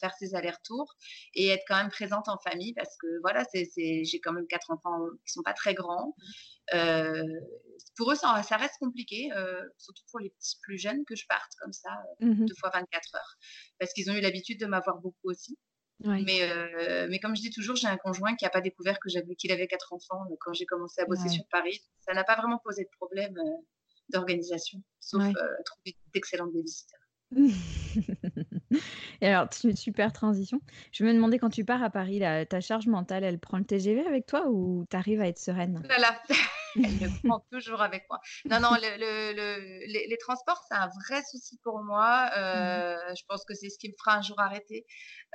[0.00, 0.94] faire ces allers-retours
[1.34, 4.46] et être quand même présente en famille parce que voilà, c'est c'est j'ai quand même
[4.48, 6.14] 4 enfants qui sont pas très grands.
[6.74, 6.92] Mmh.
[7.96, 9.30] Pour eux, ça ça reste compliqué,
[9.78, 12.50] surtout pour les petits plus jeunes que je parte comme ça, Mmh.
[12.50, 13.34] 2 fois 24 heures
[13.80, 15.58] parce qu'ils ont eu l'habitude de m'avoir beaucoup aussi.
[16.18, 19.52] Mais comme je dis toujours, j'ai un conjoint qui a pas découvert que j'avais qu'il
[19.52, 21.30] avait 4 enfants, quand j'ai commencé à bosser Ouais.
[21.30, 21.80] sur Paris.
[22.00, 23.34] Ça n'a pas vraiment posé de problème,
[24.12, 25.32] d'organisation, sauf, Ouais.
[25.36, 26.96] heu, trouver d'excellentes baby-sitters.
[29.20, 30.60] Et alors tu super transition.
[30.92, 33.64] Je me demandais quand tu pars à Paris là, ta charge mentale, elle prend le
[33.64, 35.82] TGV avec toi ou tu arrives à être sereine?
[35.98, 36.20] là.
[36.74, 38.18] Elle le prend toujours avec moi.
[38.50, 42.30] Non, non, les, transports, c'est un vrai souci pour moi.
[42.36, 44.86] Euh, je pense que c'est ce qui me fera un jour arrêter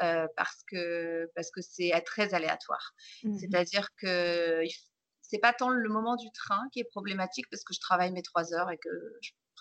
[0.02, 2.94] euh, parce que parce que c'est très aléatoire.
[3.24, 4.64] Mmh C'est-à-dire que
[5.28, 8.22] c'est pas tant le moment du train qui est problématique parce que je travaille mes
[8.22, 8.90] trois heures et que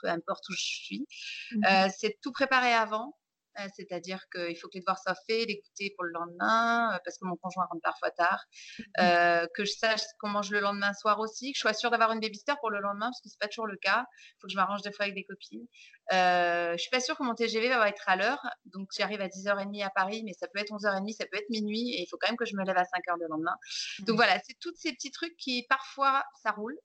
[0.01, 1.07] peu importe où je suis.
[1.53, 3.17] Mmh euh, c'est tout préparé avant.
[3.61, 6.99] Euh, c'est-à-dire qu'il faut que les devoirs soient faits, les goûter pour le lendemain, euh,
[7.05, 8.45] parce que mon conjoint rentre parfois tard,
[8.79, 11.91] mmh euh, que je sache qu'on mange le lendemain soir aussi, que je sois sûre
[11.91, 14.05] d'avoir une babysitter pour le lendemain, parce que c'est pas toujours le cas.
[14.15, 15.67] Il faut que je m'arrange des fois avec des copines.
[16.13, 19.29] Euh, je suis pas sûre que mon TGV va être à l'heure, donc j'arrive à
[19.29, 22.17] 10h30 à Paris, mais ça peut être 11h30, ça peut être minuit, et il faut
[22.21, 23.57] quand même que je me lève à 5h le lendemain.
[24.01, 24.17] Donc mmh.
[24.17, 26.77] voilà, c'est tous ces petits trucs qui parfois ça roule,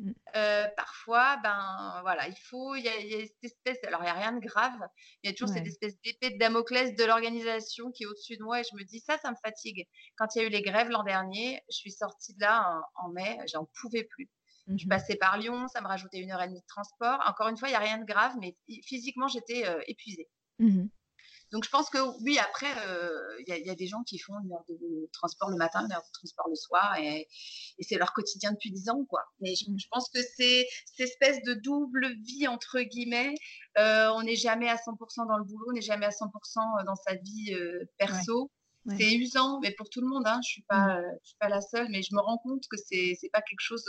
[0.00, 0.12] Mmh.
[0.76, 4.32] parfois, ben voilà, il faut, il y, a, cette espèce, alors il n'y a rien
[4.32, 4.78] de grave,
[5.22, 8.42] il y a toujours cette espèce d'épée de Damoclès de l'organisation qui est au-dessus de
[8.42, 9.86] moi et je me dis ça, ça me fatigue.
[10.16, 13.08] Quand il y a eu les grèves l'an dernier, je suis sortie de là en,
[13.10, 14.30] mai, j'en pouvais plus.
[14.68, 17.18] Je mmh passais par Lyon, ça me rajoutait une heure et demie de transport.
[17.26, 20.28] Encore une fois, il n'y a rien de grave, mais physiquement, j'étais épuisée.
[20.60, 20.86] Mmh
[21.52, 22.68] donc je pense que oui, après,
[23.46, 26.02] il y, a des gens qui font une heure de transport le matin, une heure
[26.02, 27.26] de transport le soir, et,
[27.80, 29.24] c'est leur quotidien depuis 10 ans, quoi.
[29.40, 33.34] Mais je, pense que c'est cette espèce de double vie, entre guillemets.
[33.76, 37.14] on n'est jamais à 100% dans le boulot, on n'est jamais à 100% dans sa
[37.14, 37.56] vie
[37.98, 38.50] perso.
[38.96, 41.18] C'est usant, mais pour tout le monde, hein, je ne suis, pas, mmh.
[41.22, 43.84] suis pas la seule, mais je me rends compte que ce n'est pas quelque chose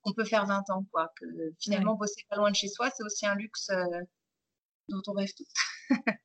[0.00, 0.86] qu'on peut faire 20 ans.
[0.92, 1.26] Quoi, que
[1.60, 3.70] finalement, bosser pas loin de chez soi, c'est aussi un luxe
[4.88, 5.46] dont on rêve tous.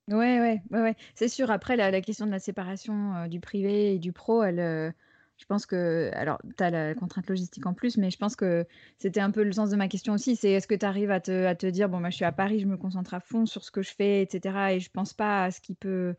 [0.08, 0.96] Ouais, ouais, ouais.
[1.16, 1.52] C'est sûr.
[1.52, 4.92] Après, la, question de la séparation euh, du privé et du pro, euh,
[5.38, 8.66] je pense que, alors, tu as la contrainte logistique en plus, mais je pense que
[8.98, 10.36] c'était un peu le sens de ma question aussi.
[10.36, 12.32] C'est est-ce que tu arrives à te, à te dire, bon, moi, je suis à
[12.32, 14.74] Paris, je me concentre à fond sur ce que je fais, etc.
[14.74, 16.16] Et je pense pas à ce qui peut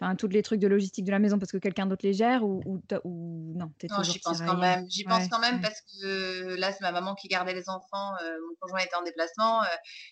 [0.00, 2.42] Enfin, tous les trucs de logistique de la maison parce que quelqu'un d'autre les gère
[2.42, 4.84] ou, ou, ou non Non, j'y pense quand même.
[4.90, 8.12] J'y pense quand même parce que là, c'est ma maman qui gardait les enfants.
[8.22, 9.62] Euh, mon conjoint était en déplacement.
[9.62, 9.66] Euh,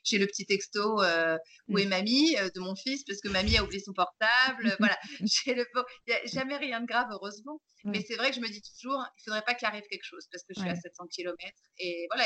[0.05, 1.88] j'ai le petit texto euh, où est mmh.
[1.88, 4.77] mamie de mon fils parce que mamie a oublié son portable.
[4.79, 4.97] voilà.
[5.25, 5.66] J'ai le.
[6.07, 7.61] Il n'y a jamais rien de grave, heureusement.
[7.85, 10.29] Mais c'est vrai que je me dis toujours, il faudrait pas qu'il arrive quelque chose
[10.31, 11.37] parce que je suis à 700 km.
[11.79, 12.25] Et voilà,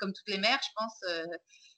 [0.00, 1.04] comme toutes les mères, je pense.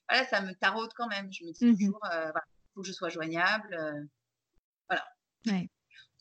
[0.09, 1.30] voilà, ça me taraude quand même.
[1.30, 4.09] Je me dis mmh toujours, il faut que je sois joignable.
[4.88, 5.05] Voilà.
[5.46, 5.68] Ouais.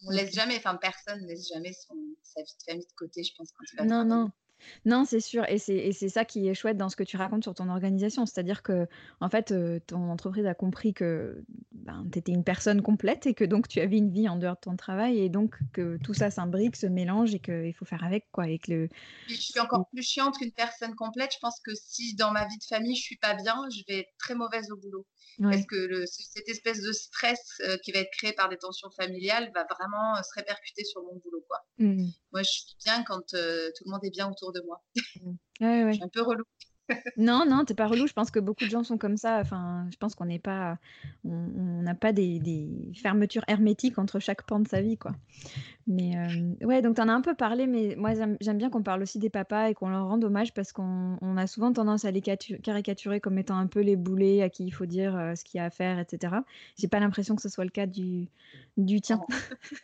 [0.08, 3.24] On laisse jamais, enfin personne ne laisse jamais son, sa vie de famille de côté,
[3.24, 4.30] je pense, quand il va Non, non.
[4.86, 5.46] Non, c'est sûr.
[5.50, 8.26] Et c'est ça qui est chouette dans ce que tu racontes sur ton organisation.
[8.26, 8.88] C'est-à-dire que,
[9.20, 13.34] en fait, euh, ton entreprise a compris que ben, tu étais une personne complète et
[13.34, 16.14] que donc tu avais une vie en dehors de ton travail et donc que tout
[16.14, 18.26] ça s'imbrique, se mélange et qu'il faut faire avec.
[18.32, 18.90] Quoi, et que le...
[19.28, 21.32] Je suis encore plus chiante qu'une personne complète.
[21.34, 24.00] Je pense que si dans ma vie de famille, je suis pas bien, je vais
[24.00, 25.06] être très mauvaise au boulot.
[25.42, 28.90] Parce que le, cette espèce de stress euh, qui va être créé par des tensions
[28.92, 31.44] familiales va vraiment euh, se répercuter sur mon boulot.
[31.48, 31.60] Quoi.
[31.80, 32.08] Mmh.
[32.32, 34.82] Moi, je suis bien quand tout le monde est bien autour de moi.
[35.60, 36.44] Je suis un peu relou.
[37.18, 38.08] Non, non, t'es pas relou.
[38.08, 39.40] Je pense que beaucoup de gens sont comme ça.
[39.40, 40.78] Enfin, je pense qu'on n'est pas,
[41.24, 45.16] on n'a pas des, des fermetures hermétiques entre chaque pan de sa vie, quoi.
[45.88, 48.82] Mais euh, ouais, donc tu en as un peu parlé, mais moi j'aime bien qu'on
[48.82, 52.06] parle aussi des papas et qu'on leur rende hommage parce qu'on on a souvent tendance
[52.06, 55.36] à les caricaturer comme étant un peu les boulets à qui il faut dire euh,
[55.36, 56.38] ce qu'il y a à faire, etc.
[56.80, 58.28] J'ai pas l'impression que ce soit le cas du,
[58.78, 59.22] du tien.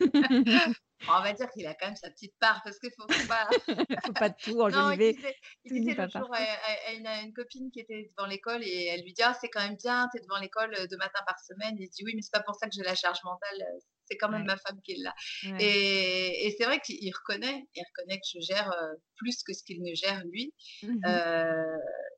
[1.08, 3.48] on va dire qu'il a quand même sa petite part parce qu'il faut, faut pas.
[4.06, 5.16] faut pas tout enlever.
[5.64, 9.22] Il disait, il jour à, une, copine qui était devant l'école et elle lui dit
[9.22, 11.76] Ah, c'est quand même bien, tu es devant l'école deux matins par semaine.
[11.78, 13.64] Il dit Oui, mais c'est pas pour ça que j'ai la charge mentale,
[14.06, 15.14] c'est quand même ma femme qui est là.
[15.58, 19.82] Et, c'est vrai qu'il reconnaît, il reconnaît que je gère euh, plus que ce qu'il
[19.82, 20.52] ne gère lui.
[20.82, 21.00] Mmh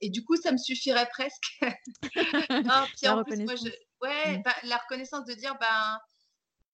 [0.01, 1.45] et du coup, ça me suffirait presque.
[2.51, 3.71] non, puis en plus, moi, je,
[4.03, 4.43] ouais, mmh.
[4.43, 5.99] bah, la reconnaissance de dire Ben,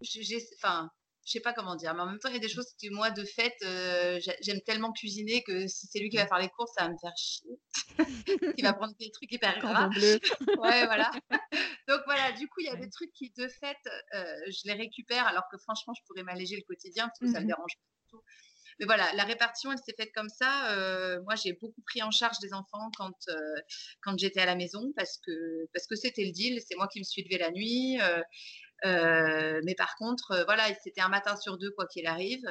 [0.00, 0.90] j'ai, enfin,
[1.24, 2.88] je sais pas comment dire, mais en même temps, il y a des choses que
[2.90, 6.48] moi, de fait, euh, j'aime tellement cuisiner que si c'est lui qui va faire les
[6.48, 7.50] courses, ça va me faire chier.
[8.59, 9.88] il va prendre des trucs hyper gras.
[10.59, 11.11] ouais, voilà.
[11.88, 13.76] Donc voilà, du coup, il y a des trucs qui, de fait,
[14.14, 17.40] euh, je les récupère, alors que franchement, je pourrais m'alléger le quotidien parce que ça
[17.40, 18.22] me mmh dérange pas du tout.
[18.78, 20.72] Mais voilà, la répartition, elle s'est faite comme ça.
[20.72, 23.12] Euh, moi, j'ai beaucoup pris en charge des enfants quand,
[24.02, 26.59] quand j'étais à la maison parce que parce que c'était le deal.
[26.66, 28.00] C'est moi qui me suis levée la nuit.
[28.00, 28.22] Euh,
[28.84, 32.44] mais par contre, euh, voilà, c'était un matin sur deux, quoi qu'il arrive.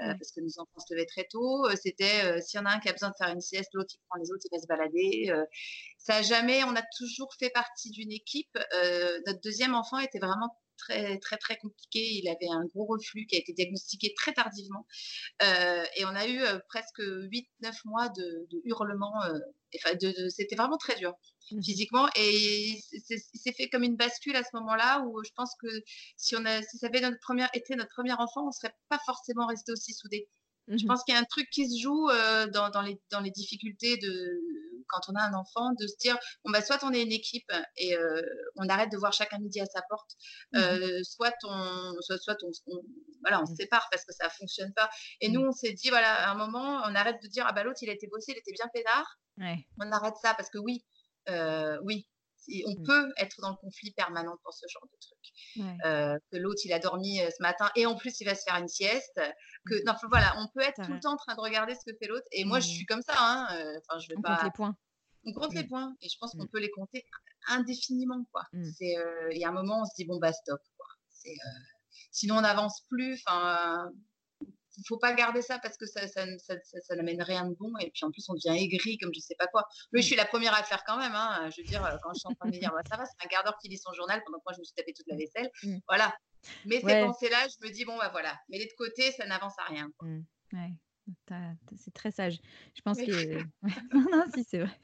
[0.00, 1.68] Euh, parce que nos enfants se levaient très tôt.
[1.74, 3.98] C'était s'il y en a un qui a besoin de faire une sieste, l'autre il
[4.08, 5.44] prend les autres, il va se balader.
[5.98, 8.56] ça a jamais, on a toujours fait partie d'une équipe.
[9.26, 12.00] notre deuxième enfant était vraiment très très très compliqué.
[12.00, 14.86] Il avait un gros reflux qui a été diagnostiqué très tardivement.
[15.42, 19.20] et on a eu presque 8-9 mois de, de hurlements.
[19.76, 21.14] Enfin, de, c'était vraiment très dur.
[21.52, 21.62] Mmh.
[21.62, 22.08] physiquement.
[22.16, 25.68] Et c'est fait comme une bascule à ce moment-là où je pense que
[26.16, 28.74] si, on a, si ça avait notre première, été notre premier enfant, on ne serait
[28.88, 30.28] pas forcément resté aussi soudés.
[30.70, 32.08] Je pense qu'il y a un truc qui se joue
[32.52, 34.40] dans, dans, les, dans les difficultés de
[34.88, 37.52] quand on a un enfant, de se dire bon bah soit on est une équipe
[37.76, 37.96] et
[38.56, 40.10] on arrête de voir chacun midi à sa porte,
[40.52, 42.50] mmh soit on soit, soit on,
[43.22, 43.56] voilà on se mmh.
[43.56, 44.88] sépare parce que ça fonctionne pas.
[45.20, 45.48] Et nous mmh.
[45.48, 47.90] on s'est dit voilà à un moment on arrête de dire ah bah l'autre il
[47.90, 49.18] a été bossé, il était bien pédard.
[49.80, 50.84] On arrête ça parce que oui
[51.82, 52.08] oui
[52.66, 56.22] on peut être dans le conflit permanent pour ce genre de truc.
[56.30, 58.68] que l'autre, il a dormi ce matin et en plus, il va se faire une
[58.68, 59.20] sieste.
[59.66, 61.96] Que, non, voilà, on peut être tout le temps en train de regarder ce que
[61.98, 62.26] fait l'autre.
[62.32, 63.14] Et moi, je suis comme ça.
[63.18, 63.46] Hein,
[63.78, 64.36] enfin, je vais on pas.
[64.36, 64.76] Compte les points.
[65.24, 65.94] On compte les points.
[66.00, 67.04] Et je pense qu'on peut les compter
[67.48, 68.24] indéfiniment.
[68.52, 70.60] Il y a un moment, on se dit, bon, bah, stop.
[70.76, 70.86] Quoi.
[72.10, 73.20] sinon, on n'avance plus.
[73.26, 73.90] Enfin
[74.78, 77.72] il faut pas garder ça parce que ça, ça, ça, n'amène rien de bon.
[77.80, 79.64] Et puis en plus, on devient aigri comme je sais pas quoi.
[79.92, 81.14] Mais je suis la première à le faire quand même.
[81.14, 81.50] Hein.
[81.50, 83.24] Je veux dire, quand je suis en train de me dire, bah, ça va, c'est
[83.24, 85.06] un quart d'heure qui lit son journal pendant que moi je me suis tapé toute
[85.08, 85.50] la vaisselle.
[85.62, 85.78] Mmh.
[85.88, 86.16] Voilà.
[86.64, 88.38] Mais ces pensées-là, je me dis, bon, bah voilà.
[88.48, 89.90] Mais les de côté, ça n'avance à rien.
[90.00, 90.20] Mmh.
[90.52, 90.72] Ouais.
[91.76, 92.38] C'est très sage.
[92.74, 93.42] Je pense que.
[93.94, 94.78] non, non, si, c'est vrai.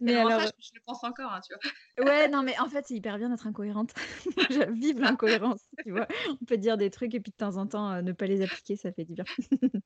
[0.00, 0.40] Mais alors.
[0.40, 2.04] je, le pense encore, hein, tu vois.
[2.06, 3.92] ouais, non, mais en fait, c'est hyper bien d'être incohérente.
[4.72, 6.06] Vive l'incohérence, tu vois.
[6.40, 8.42] On peut dire des trucs et puis de temps en temps, euh, ne pas les
[8.42, 9.24] appliquer, ça fait du bien.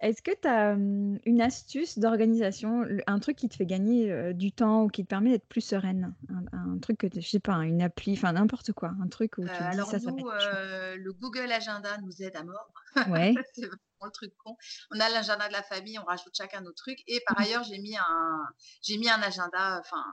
[0.00, 4.52] Est-ce que tu as une astuce d'organisation, un truc qui te fait gagner euh, du
[4.52, 6.14] temps ou qui te permet d'être plus sereine?
[6.52, 9.50] Un, truc que, je sais pas, une appli, enfin n'importe quoi, un truc où tu
[9.50, 12.72] euh, alors ça, nous, le Google Agenda nous aide à mort.
[13.08, 13.34] Ouais.
[14.06, 14.56] le truc con.
[14.90, 17.00] On a l'agenda de la famille, on rajoute chacun nos trucs.
[17.06, 17.42] Et par mmh.
[17.42, 18.46] ailleurs, j'ai mis un,
[18.82, 20.04] j'ai mis un agenda, enfin,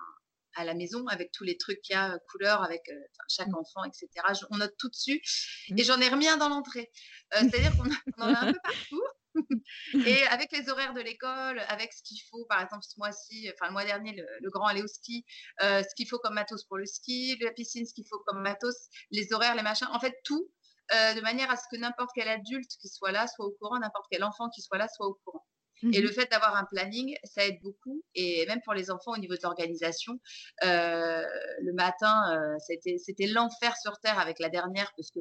[0.55, 2.95] à la maison avec tous les trucs qu'il y a, euh, couleurs, avec euh,
[3.27, 3.55] chaque mmh.
[3.55, 4.07] enfant, etc.
[4.49, 5.21] on note tout dessus.
[5.69, 5.79] Mmh.
[5.79, 6.91] Et j'en ai remis un dans l'entrée.
[7.35, 9.03] Euh, c'est-à-dire qu'on en a un peu partout.
[10.05, 13.67] et avec les horaires de l'école, avec ce qu'il faut, par exemple ce mois-ci, enfin
[13.67, 15.25] le mois dernier, le, grand allait au ski,
[15.59, 18.87] ce qu'il faut comme matos pour le ski, la piscine, ce qu'il faut comme matos,
[19.11, 20.49] les horaires, les machins, en fait tout,
[20.91, 24.05] de manière à ce que n'importe quel adulte qui soit là soit au courant, n'importe
[24.11, 25.45] quel enfant qui soit là soit au courant.
[25.93, 28.01] Et le mmh fait d'avoir un planning, ça aide beaucoup.
[28.15, 30.19] Et même pour les enfants au niveau de l'organisation,
[30.61, 32.23] le matin,
[32.59, 35.19] c'était l'enfer sur Terre avec la dernière parce que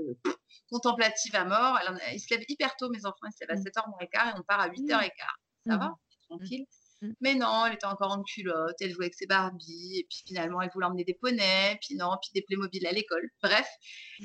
[0.71, 1.79] contemplative à mort.
[1.81, 3.27] Elle ils se lèvent hyper tôt, mes enfants.
[3.27, 3.91] Ils se lèvent à 7h mmh.
[3.91, 5.11] moins quart et on part à 8h15.
[5.67, 5.93] Ça va
[6.29, 6.67] Tranquille.
[7.21, 10.61] Mais non, elle était encore en culotte, elle jouait avec ses Barbies, et puis finalement,
[10.63, 13.29] elle voulait emmener des poneys, puis non, puis des Playmobil à l'école.
[13.43, 13.69] Bref.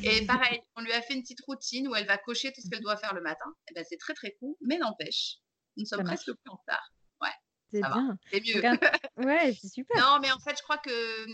[0.04, 2.70] Et pareil, on lui a fait une petite routine où elle va cocher tout ce
[2.70, 3.54] qu'elle doit faire le matin.
[3.70, 5.38] Et ben, c'est très très cool, mais n'empêche,
[5.78, 6.92] nous sommes presque plus en retard.
[7.22, 7.30] Ouais.
[7.72, 8.18] C'est bien.
[8.32, 8.62] C'est mieux.
[9.28, 9.98] ouais, c'est super.
[9.98, 11.26] Non, mais en fait, je crois que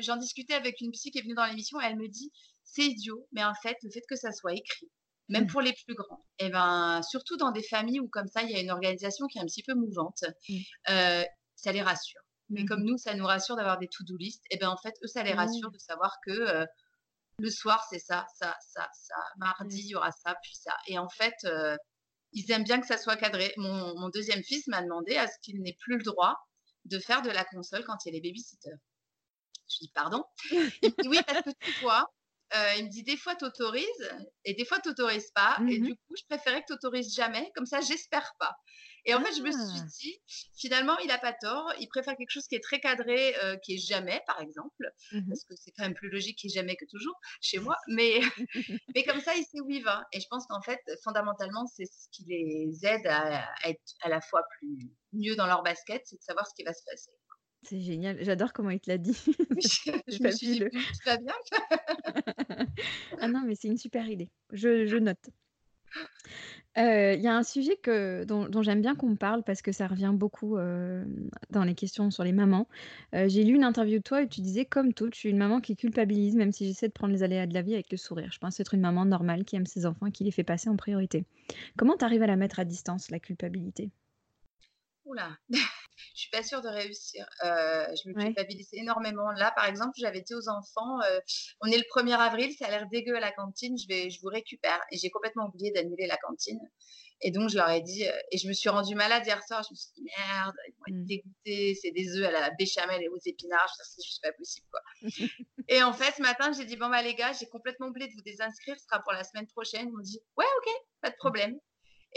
[0.00, 2.32] j'en discutais avec une psy qui est venue dans l'émission et elle me dit
[2.64, 4.90] c'est idiot, mais en fait, le fait que ça soit écrit,
[5.28, 5.46] même mmh.
[5.48, 8.50] pour les plus grands, et eh ben, surtout dans des familles où comme ça, il
[8.50, 10.54] y a une organisation qui est un petit peu mouvante, mmh.
[10.90, 11.24] euh,
[11.56, 12.20] ça les rassure.
[12.48, 14.76] Mais mmh comme nous, ça nous rassure d'avoir des to-do list, et eh ben en
[14.76, 16.66] fait, eux, ça les rassure de savoir que euh,
[17.38, 19.14] le soir, c'est ça, ça, ça, ça.
[19.36, 20.72] Mardi, il y aura ça, puis ça.
[20.86, 21.76] Et en fait, euh,
[22.32, 23.52] ils aiment bien que ça soit cadré.
[23.56, 26.36] Mon, deuxième fils m'a demandé à ce qu'il n'ait plus le droit
[26.84, 28.70] de faire de la console quand il est babysitter.
[29.68, 30.24] Je dis pardon?
[30.82, 32.08] Il dit oui parce que tu vois,
[32.54, 34.10] euh, il me dit des fois t'autorises
[34.44, 35.56] et des fois t'autorises pas.
[35.68, 37.50] Et mmh du coup, je préférais que t'autorises jamais.
[37.54, 38.56] Comme ça, j'espère pas.
[39.08, 39.86] Et en fait, je me suis ah.
[40.00, 40.20] dit,
[40.56, 41.72] finalement, il n'a pas tort.
[41.78, 45.28] Il préfère quelque chose qui est très cadré, euh, qui est jamais, par exemple, mmh
[45.28, 47.76] parce que c'est quand même plus logique qu'il est jamais que toujours chez moi.
[47.88, 48.20] Mais,
[48.94, 50.04] mais comme ça, il sait où il va.
[50.12, 54.20] Et je pense qu'en fait, fondamentalement, c'est ce qui les aide à, être à la
[54.20, 57.10] fois plus mieux dans leur basket, c'est de savoir ce qui va se passer.
[57.68, 59.18] C'est génial, j'adore comment il te l'a dit.
[60.08, 61.34] je me suis dit, tu vas bien
[63.20, 64.28] Ah non, mais c'est une super idée.
[64.52, 65.30] Je, je note.
[66.76, 70.12] Il y a un sujet que dont j'aime bien qu'on parle parce que ça revient
[70.14, 70.56] beaucoup,
[71.50, 72.68] dans les questions sur les mamans.
[73.12, 75.60] j'ai lu une interview de toi et tu disais: «Comme toutes, je suis une maman
[75.60, 78.30] qui culpabilise même si j'essaie de prendre les aléas de la vie avec le sourire.
[78.32, 80.68] Je pense être une maman normale qui aime ses enfants et qui les fait passer
[80.68, 81.24] en priorité».
[81.76, 83.90] Comment tu arrives à la mettre à distance, la culpabilité?
[85.06, 87.26] Oula, je suis pas sûre de réussir.
[87.44, 89.30] Euh, je me culpabilise énormément.
[89.32, 91.20] Là, par exemple, j'avais dit aux enfants, euh,
[91.60, 94.20] on est le 1er avril, ça a l'air dégueu à la cantine, je, vais, je
[94.20, 94.80] vous récupère.
[94.90, 96.58] Et j'ai complètement oublié d'annuler la cantine.
[97.22, 99.62] Et donc, je leur ai dit, euh, et je me suis rendue malade hier soir.
[99.62, 101.06] Je me suis dit, merde, ils vont être mmh.
[101.06, 103.72] dégoûtés, c'est des œufs à la béchamel et aux épinards.
[103.82, 104.80] Suis dit, pas possible, quoi.
[105.68, 108.12] et en fait, ce matin, j'ai dit, bon, bah, les gars, j'ai complètement oublié de
[108.12, 109.88] vous désinscrire, ce sera pour la semaine prochaine.
[109.88, 111.58] Ils m'ont dit, ouais, ok, pas de problème.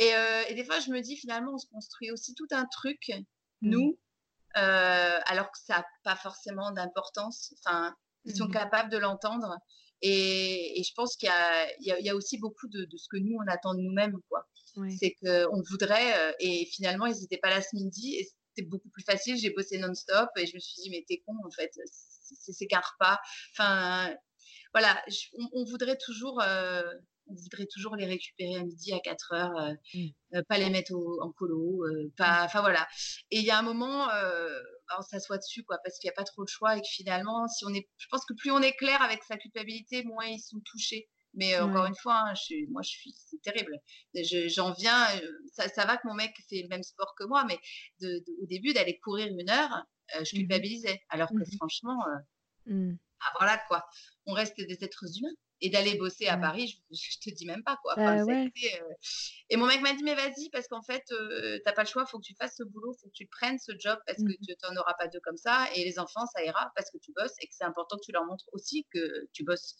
[0.01, 2.99] Euh, et, des fois, je me dis finalement, on se construit aussi tout un truc,
[3.09, 3.69] mmh.
[3.69, 3.99] nous,
[4.57, 7.53] euh, alors que ça n'a pas forcément d'importance.
[7.59, 7.93] Enfin,
[8.25, 9.57] ils sont mmh capables de l'entendre.
[10.01, 13.81] Et, je pense qu'il y, a, aussi beaucoup de, ce que nous, on attend de
[13.81, 14.15] nous-mêmes.
[14.29, 14.47] quoi.
[14.97, 18.89] C'est qu'on voudrait, euh, et finalement, ils n'étaient pas là ce midi, et c'était beaucoup
[18.89, 19.37] plus facile.
[19.37, 21.71] J'ai bossé non-stop, et je me suis dit, mais t'es con, en fait,
[22.21, 23.19] c'est qu'un repas.
[23.51, 24.15] Enfin,
[24.73, 25.03] voilà,
[25.53, 26.41] on, voudrait toujours
[27.29, 30.41] on voudrait toujours les récupérer à midi, à 4 heures, mmh.
[30.47, 31.83] pas les mettre en colo,
[32.17, 32.45] pas, mmh.
[32.45, 32.87] enfin voilà.
[33.31, 34.07] Et il y a un moment,
[34.97, 37.47] on s'assoit dessus, quoi, parce qu'il n'y a pas trop de choix et que finalement,
[37.47, 40.39] si on est, je pense que plus on est clair avec sa culpabilité, moins ils
[40.39, 41.09] sont touchés.
[41.35, 43.77] Mais encore une fois, hein, je moi, je suis, c'est terrible.
[44.47, 45.05] J'en viens,
[45.53, 47.59] ça, va que mon mec fait le même sport que moi, mais
[48.41, 51.01] au début, d'aller courir une heure, je mmh culpabilisais.
[51.09, 52.03] Alors que mmh franchement,
[52.65, 52.93] mmh.
[53.21, 53.85] ah, voilà quoi,
[54.25, 55.35] on reste des êtres humains.
[55.61, 57.95] Et d'aller bosser à Paris, je, je, te dis même pas quoi.
[57.95, 58.15] Bah
[59.49, 62.05] et mon mec m'a dit mais vas-y parce qu'en fait tu t'as pas le choix,
[62.05, 64.55] faut que tu fasses ce boulot, faut que tu prennes ce job parce que tu
[64.63, 65.67] n'en auras pas deux comme ça.
[65.75, 68.11] Et les enfants ça ira parce que tu bosses et que c'est important que tu
[68.11, 69.75] leur montres aussi que tu bosses.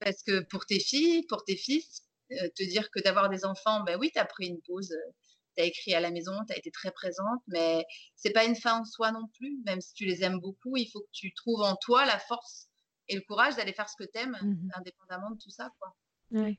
[0.00, 2.02] Parce que pour tes filles, pour tes fils,
[2.32, 5.12] euh, te dire que d'avoir des enfants, ben oui, tu as pris une pause, euh,
[5.56, 7.84] tu as écrit à la maison, tu as été très présente, mais
[8.16, 9.60] c'est pas une fin en soi non plus.
[9.64, 12.68] Même si tu les aimes beaucoup, il faut que tu trouves en toi la force
[13.08, 15.70] et le courage d'aller faire ce que tu aimes, mmh indépendamment de tout ça.
[15.78, 15.94] Quoi.
[16.32, 16.58] Ouais.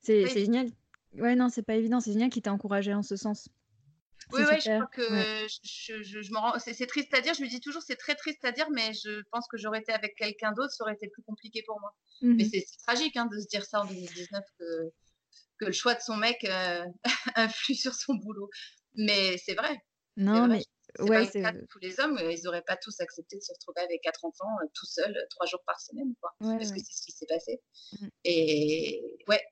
[0.00, 0.70] C'est génial.
[1.14, 2.00] Ouais, non, c'est pas évident.
[2.00, 3.48] C'est génial qui t'a encouragé en ce sens.
[4.32, 6.58] Oui, oui, je crois que je, je, je me rends.
[6.58, 9.22] C'est triste à dire, je me dis toujours c'est très triste à dire, mais je
[9.30, 11.94] pense que j'aurais été avec quelqu'un d'autre, ça aurait été plus compliqué pour moi.
[12.20, 14.64] Mais mmh c'est tragique hein, de se dire ça en 2019 que,
[15.60, 16.84] que le choix de son mec euh,
[17.36, 18.50] influe sur son boulot.
[18.96, 19.80] Mais c'est vrai.
[20.16, 20.62] Non, mais.
[21.00, 24.24] Ouais, c'est tous les hommes, ils n'auraient pas tous accepté de se retrouver avec quatre
[24.24, 26.34] enfants euh, tout seuls, trois jours par semaine, quoi.
[26.40, 27.60] parce que c'est ce qui s'est passé.
[28.00, 28.08] Mmh.
[28.24, 29.42] Et ouais,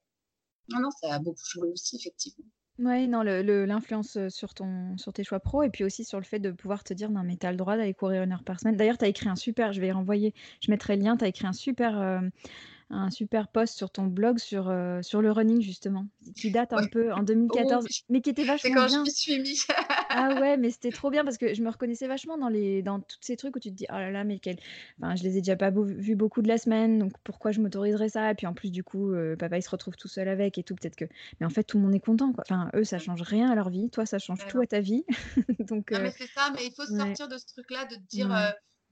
[0.68, 2.46] non, non, ça a beaucoup joué aussi, effectivement.
[2.78, 6.24] Ouais, non, le l'influence, sur ton sur tes choix pro et puis aussi sur le
[6.24, 8.44] fait de pouvoir te dire: «Non, mais tu as le droit d'aller courir une heure
[8.44, 8.76] par semaine».
[8.76, 11.28] D'ailleurs, tu as écrit un super je vais renvoyer, je mettrai le lien, tu as
[11.28, 11.96] écrit un super,
[12.90, 16.86] un super post sur ton blog sur, euh, sur le running justement, qui date un
[16.86, 19.60] peu en 2014, mais qui était vachement C'est quand je me suis mis.
[20.16, 23.00] ah ouais, mais c'était trop bien parce que je me reconnaissais vachement dans les dans
[23.00, 24.56] tous ces trucs où tu te dis: «Oh là là, mais quel»
[25.00, 28.08] enfin, je les ai déjà pas vus beaucoup de la semaine, donc pourquoi je m'autoriserais
[28.08, 28.30] ça?
[28.30, 30.62] Et puis en plus du coup, euh, papa il se retrouve tout seul avec et
[30.62, 31.06] tout, peut-être que
[31.40, 32.44] mais en fait tout le monde est content quoi.
[32.46, 35.04] Enfin, eux ça change rien à leur vie, toi ça change tout à ta vie.
[35.60, 38.00] donc Non mais euh, c'est ça, mais il faut sortir de ce truc-là de te
[38.08, 38.28] dire,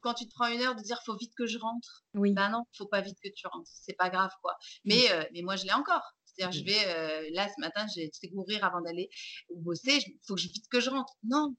[0.05, 2.05] quand tu te prends une heure de dire faut vite que je rentre.
[2.15, 2.33] Oui.
[2.35, 3.71] Ben non, faut pas vite que tu rentres.
[3.73, 4.55] C'est pas grave quoi.
[4.85, 6.15] Mais, euh, mais moi je l'ai encore.
[6.35, 9.09] C'est-à-dire, je vais euh, là ce matin, j'ai été courir avant d'aller
[9.57, 9.99] bosser.
[10.07, 11.15] Il faut que je vite que je rentre.
[11.25, 11.55] Non,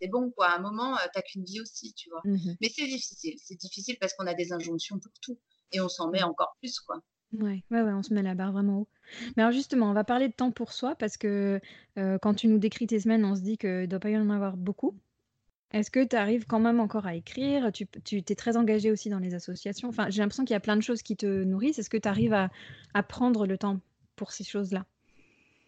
[0.00, 0.48] c'est bon quoi.
[0.48, 2.20] À un moment, tu t'as qu'une vie aussi, tu vois.
[2.24, 3.34] Mmh mais c'est difficile.
[3.38, 5.38] C'est difficile parce qu'on a des injonctions pour tout
[5.72, 6.24] et on s'en met mmh.
[6.24, 6.96] encore plus quoi.
[7.32, 8.88] Ouais, ouais, ouais, on se met la barre vraiment haut.
[9.36, 11.60] Mais alors justement, on va parler de temps pour soi parce que
[11.94, 14.56] quand tu nous décris tes semaines, on se dit que doit pas y en avoir
[14.56, 14.96] beaucoup.
[15.72, 17.70] Est-ce que tu arrives quand même encore à écrire?
[17.72, 19.88] Tu tu tu très engagé aussi dans les associations?
[19.88, 21.78] Enfin, j'ai l'impression qu'il y a plein de choses qui te nourrissent.
[21.78, 22.50] Est-ce que tu arrives à
[22.94, 23.80] à prendre le temps?
[24.20, 24.84] Pour ces choses-là?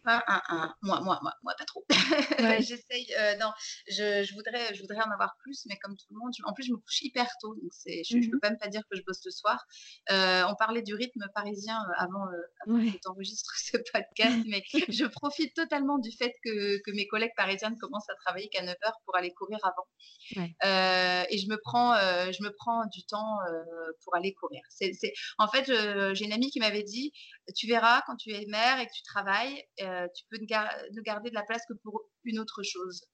[0.05, 1.85] Ah, ah, ah, moi, moi, moi, moi, pas trop.
[2.59, 3.07] J'essaye.
[3.17, 3.51] Euh, non,
[3.87, 6.65] je, je, voudrais, je voudrais en avoir plus, mais comme tout le monde, en plus,
[6.65, 8.97] je me couche hyper tôt, donc c'est, je, ne peux mmh même pas dire que
[8.97, 9.65] je bosse le soir.
[10.11, 12.25] Euh, on parlait du rythme parisien euh, avant,
[12.67, 17.07] avant que tu enregistres ce podcast, mais je profite totalement du fait que, que mes
[17.07, 19.87] collègues parisiennes commencent à travailler qu'à 9h pour aller courir avant.
[21.31, 23.37] et je me prends, je me prends du temps
[24.03, 24.61] pour aller courir.
[24.69, 24.91] C'est,
[25.37, 25.71] en fait,
[26.13, 27.13] j'ai une amie qui m'avait dit,
[27.55, 29.63] tu verras quand tu es mère et que tu travailles.
[29.93, 33.05] Euh, tu peux ne, garder de la place que pour une autre chose.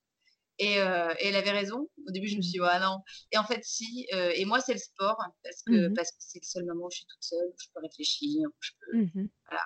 [0.62, 1.90] Euh, et, elle avait raison.
[2.08, 3.00] Au début, je me suis dit, ah non.
[3.32, 4.08] Et en fait, si.
[4.14, 6.86] Euh, et moi, c'est le sport, parce que mmh parce que c'est le seul moment
[6.86, 8.98] où je suis toute seule, où je peux réfléchir, où je peux.
[8.98, 9.64] Mmh voilà.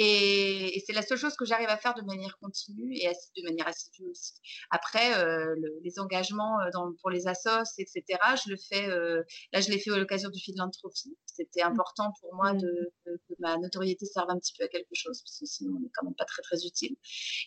[0.00, 3.66] Et, c'est la seule chose que j'arrive à faire de manière continue et de manière
[3.66, 4.34] assidue aussi.
[4.70, 8.04] Après, euh, les engagements euh, dans, pour les assos, etc.,
[8.36, 11.16] je le fais, euh, là, je l'ai fait à l'occasion du Philanthropie.
[11.26, 11.72] C'était mmh.
[11.72, 12.58] important pour moi mmh.
[12.58, 15.80] de, que ma notoriété serve un petit peu à quelque chose, parce que sinon, on
[15.80, 16.94] n'est quand même pas très, très utile.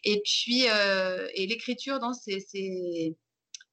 [0.03, 3.15] Et puis, et l'écriture, c'est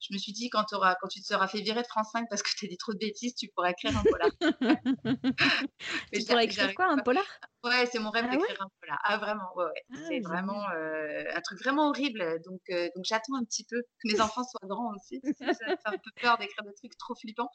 [0.00, 2.26] je me suis dit, quand, auras, quand tu te seras fait virer de France 5
[2.30, 4.30] parce que tu as dit trop de bêtises, tu pourras écrire un polar.
[6.12, 7.24] tu pourrais écrire quoi, un polar?
[7.64, 9.00] Ouais, c'est mon rêve ah d'écrire un polar.
[9.02, 9.84] Ah, vraiment, ouais, ouais.
[9.92, 12.40] Ah, c'est vraiment euh, un truc vraiment horrible.
[12.44, 15.20] Donc, euh, donc j'attends un petit peu que mes enfants soient grands aussi.
[15.38, 17.50] Ça fait un peu peur d'écrire des trucs trop flippants.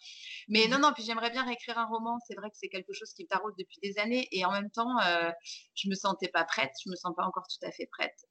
[0.50, 2.20] Mais non, non, puis j'aimerais bien réécrire un roman.
[2.28, 4.28] C'est vrai que c'est quelque chose qui me taraude depuis des années.
[4.32, 5.32] Et en même temps, euh,
[5.76, 6.72] je me sentais pas prête.
[6.84, 8.26] Je me sens pas encore tout à fait prête.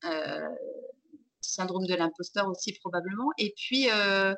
[1.42, 3.30] Syndrome de l'imposteur aussi probablement.
[3.38, 4.34] Et puis, euh,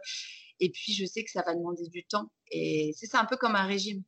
[0.60, 2.30] et puis, je sais que ça va demander du temps.
[2.50, 4.02] Et c'est ça un peu comme un régime.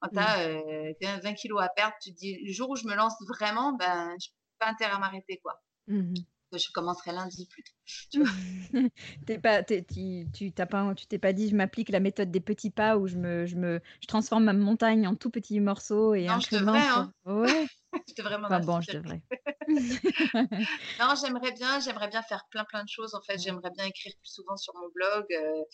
[0.00, 2.94] Quand tu as 20 kilos à perdre, tu te dis, le jour où je me
[2.94, 5.38] lance vraiment, ben, je n'ai pas intérêt à m'arrêter.
[5.42, 5.62] quoi.
[5.88, 6.14] Mmh
[6.52, 7.64] je commencerai lundi plus
[9.26, 12.40] t'es pas, tu, tu t'as pas, tu t'es pas dit, je m'applique la méthode des
[12.40, 16.14] petits pas où je me, je me, je transforme ma montagne en tout petits morceaux
[16.14, 17.12] et non, je devrais, hein.
[17.24, 17.66] Ouais.
[18.08, 19.22] Je devrais m'en enfin, bon, je devrais.
[21.00, 23.14] non, j'aimerais bien, j'aimerais bien faire plein plein de choses.
[23.14, 25.24] En fait, j'aimerais bien écrire plus souvent sur mon blog.
[25.32, 25.64] Euh,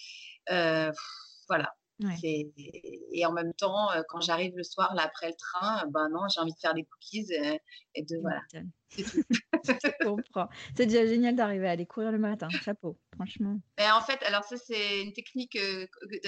[0.50, 0.92] euh,
[1.48, 1.74] voilà.
[2.24, 6.40] Et en même temps, quand j'arrive le soir, là, après le train, ben non, j'ai
[6.40, 7.28] envie de faire des cookies
[7.94, 8.40] et de voilà.
[8.90, 10.48] Je comprends.
[10.76, 12.48] C'est déjà génial d'arriver à aller courir le matin.
[12.48, 13.60] Chapeau, franchement.
[13.78, 15.56] Mais en fait, alors ça, c'est une technique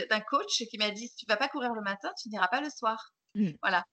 [0.09, 2.61] d'un coach qui m'a dit si tu vas pas courir le matin, tu n'iras pas
[2.61, 3.13] le soir.
[3.35, 3.51] Mmh.
[3.61, 3.85] Voilà.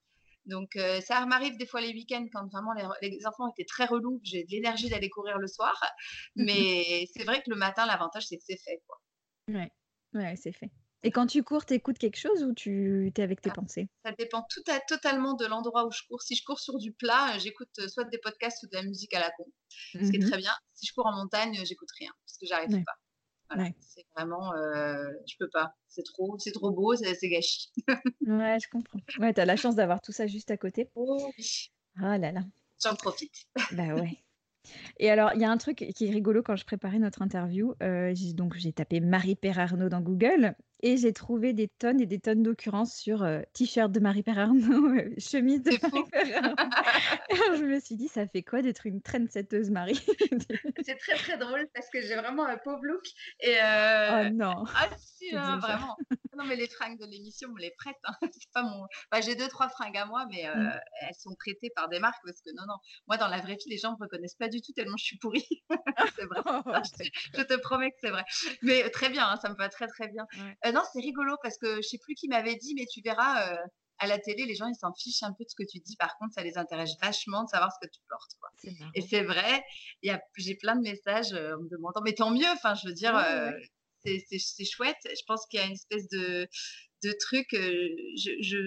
[0.51, 4.43] Donc, ça m'arrive des fois les week-ends quand vraiment les, enfants étaient très relous, j'ai
[4.43, 5.81] de l'énergie d'aller courir le soir.
[6.35, 8.81] Mais c'est vrai que le matin, l'avantage, c'est que c'est fait.
[8.85, 8.97] Quoi.
[9.47, 9.71] Ouais,
[10.13, 10.71] ouais c'est fait.
[11.03, 13.89] Et quand tu cours, tu écoutes quelque chose ou tu es avec tes ah, pensées?
[14.05, 16.21] Ça dépend tout à, totalement de l'endroit où je cours.
[16.21, 19.19] Si je cours sur du plat, j'écoute soit des podcasts ou de la musique à
[19.19, 19.45] la con,
[19.93, 20.53] ce qui est mmh très bien.
[20.73, 22.93] Si je cours en montagne, j'écoute rien parce que j'arrive pas.
[23.79, 25.75] C'est vraiment, euh, je peux pas.
[25.87, 27.71] C'est trop, c'est trop beau, c'est gâchis.
[28.27, 28.99] ouais, je comprends.
[29.19, 30.89] Ouais, tu as la chance d'avoir tout ça juste à côté.
[30.95, 31.31] Oh
[32.01, 32.41] Ah là là.
[32.83, 33.45] J'en profite.
[33.73, 34.17] bah ouais.
[34.99, 37.73] Et alors, il y a un truc qui est rigolo quand je préparais notre interview.
[37.81, 42.19] Euh, donc, j'ai tapé Marie Perarnaud dans Google et j'ai trouvé des tonnes et des
[42.19, 46.55] tonnes d'occurrences sur euh, t-shirt de Marie Perarnaud, euh, chemise de Marie Perarnaud.
[47.31, 50.03] alors, je me suis dit, ça fait quoi d'être une trendsetteuse, Marie?
[50.85, 53.03] C'est très très drôle parce que j'ai vraiment un pauvre look.
[53.39, 55.95] Et Oh non Ah si, hein, vraiment.
[56.37, 57.97] Non, mais les fringues de l'émission, on me les prête.
[58.05, 58.13] Hein.
[58.53, 58.85] pas mon...
[59.11, 60.79] Bah, j'ai deux, trois fringues à moi, mais mmh.
[61.01, 62.75] elles sont prêtées par des marques parce que non, non.
[63.07, 65.03] Moi, dans la vraie vie, les gens ne me reconnaissent pas du tout tellement je
[65.03, 65.47] suis pourrie.
[66.15, 66.41] c'est vrai.
[67.35, 68.23] je, te promets que c'est vrai.
[68.61, 70.25] Mais très bien, hein, ça me va très très bien.
[70.65, 73.51] Euh, non, c'est rigolo parce que je sais plus qui m'avait dit, mais tu verras.
[73.51, 73.57] Euh,
[74.03, 75.95] à la télé, les gens, ils s'en fichent un peu de ce que tu dis.
[75.95, 78.31] Par contre, ça les intéresse vachement de savoir ce que tu portes.
[78.39, 78.49] Quoi.
[78.95, 79.63] Et c'est vrai,
[80.37, 83.13] j'ai plein de messages euh, en me demandant, mais tant mieux, enfin, je veux dire,
[84.03, 84.97] c'est chouette.
[85.05, 86.47] Je pense qu'il y a une espèce de.
[87.03, 87.13] Euh,
[88.15, 88.57] je, je,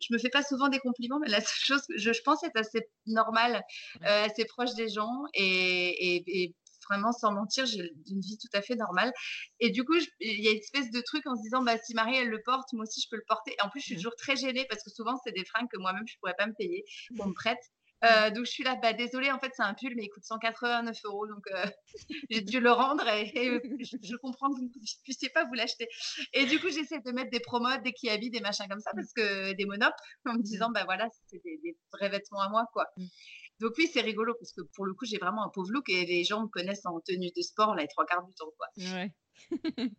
[0.00, 2.56] je, me fais pas souvent des compliments, mais la seule chose, je, je pense être
[2.56, 3.62] assez normale,
[4.02, 6.54] euh, assez proche des gens et, et,
[6.88, 9.12] vraiment sans mentir, j'ai une vie tout à fait normale.
[9.60, 11.94] Et du coup, il y a une espèce de truc en se disant, bah, si
[11.94, 13.52] Marie, elle le porte, moi aussi, je peux le porter.
[13.58, 15.78] Et en plus, je suis toujours très gênée parce que souvent, c'est des fringues que
[15.78, 16.84] moi-même, je pourrais pas me payer,
[17.18, 17.60] qu'on me prête.
[18.04, 20.24] Euh, donc je suis là, bah désolée, en fait c'est un pull mais il coûte
[20.24, 21.64] 189 euros donc euh,
[22.30, 25.86] j'ai dû le rendre et, je, comprends que vous ne puissiez pas vous l'acheter.
[26.32, 29.12] Et du coup j'essaie de mettre des promodes, des kiabi, des machins comme ça parce
[29.12, 29.94] que des monopes
[30.26, 32.86] en me disant bah voilà c'est des, vrais vêtements à moi quoi.
[33.62, 36.04] Donc oui c'est rigolo parce que pour le coup j'ai vraiment un pauvre look et
[36.04, 38.66] les gens me connaissent en tenue de sport là les trois quarts du temps quoi.
[38.76, 39.12] Ouais.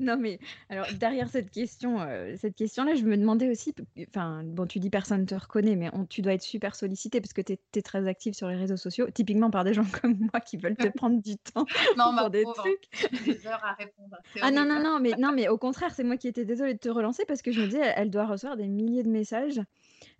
[0.00, 0.38] Non, mais
[0.68, 3.74] alors derrière cette question, euh, cette question-là, je me demandais aussi,
[4.08, 7.32] enfin, bon, tu dis personne ne te reconnaît, mais tu dois être super sollicité parce
[7.32, 10.40] que tu es, très active sur les réseaux sociaux, typiquement par des gens comme moi
[10.40, 11.64] qui veulent te prendre du temps
[11.96, 13.24] Non, pour des trucs.
[13.24, 14.16] des heures à répondre.
[14.42, 16.78] Ah non, non, non, mais non, mais au contraire, c'est moi qui étais désolée de
[16.78, 19.60] te relancer parce que je me disais, elle doit recevoir des milliers de messages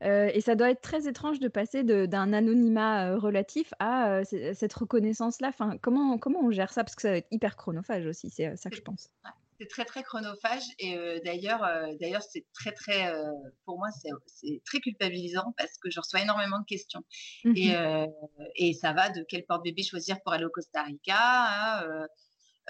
[0.03, 4.25] euh, et ça doit être très étrange de passer d'un anonymat euh, relatif à euh,
[4.25, 5.49] cette reconnaissance-là.
[5.49, 6.85] Enfin, comment, comment on gère ça?
[6.85, 9.11] Parce que ça va être hyper chronophage aussi, c'est ça que je pense.
[9.61, 11.61] c'est très très chronophage et d'ailleurs
[12.01, 13.13] d'ailleurs c'est très très
[13.65, 13.89] pour moi
[14.27, 17.05] c'est très culpabilisant parce que je reçois énormément de questions
[17.45, 18.07] et, mmh
[18.57, 21.87] et ça va de quel porte-bébé choisir pour aller au Costa Rica à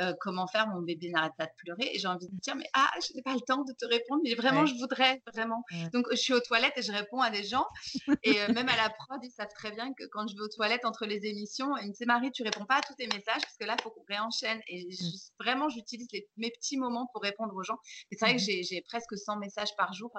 [0.00, 1.90] euh, comment faire, mon bébé n'arrête pas de pleurer.
[1.92, 4.20] Et j'ai envie de dire, mais ah, je n'ai pas le temps de te répondre,
[4.24, 5.62] mais vraiment, je voudrais, vraiment.
[5.92, 7.66] Donc, je suis aux toilettes et je réponds à des gens.
[8.24, 10.48] et euh, même à la prod, ils savent très bien que quand je vais aux
[10.48, 13.42] toilettes entre les émissions, ils me disent, Marie, tu réponds pas à tous tes messages
[13.42, 14.60] parce que là, il faut qu'on réenchaîne.
[14.68, 15.42] Et mmh.
[15.44, 17.78] vraiment, j'utilise mes petits moments pour répondre aux gens.
[18.10, 20.10] Et c'est vrai que mmh j'ai presque 100 messages par jour.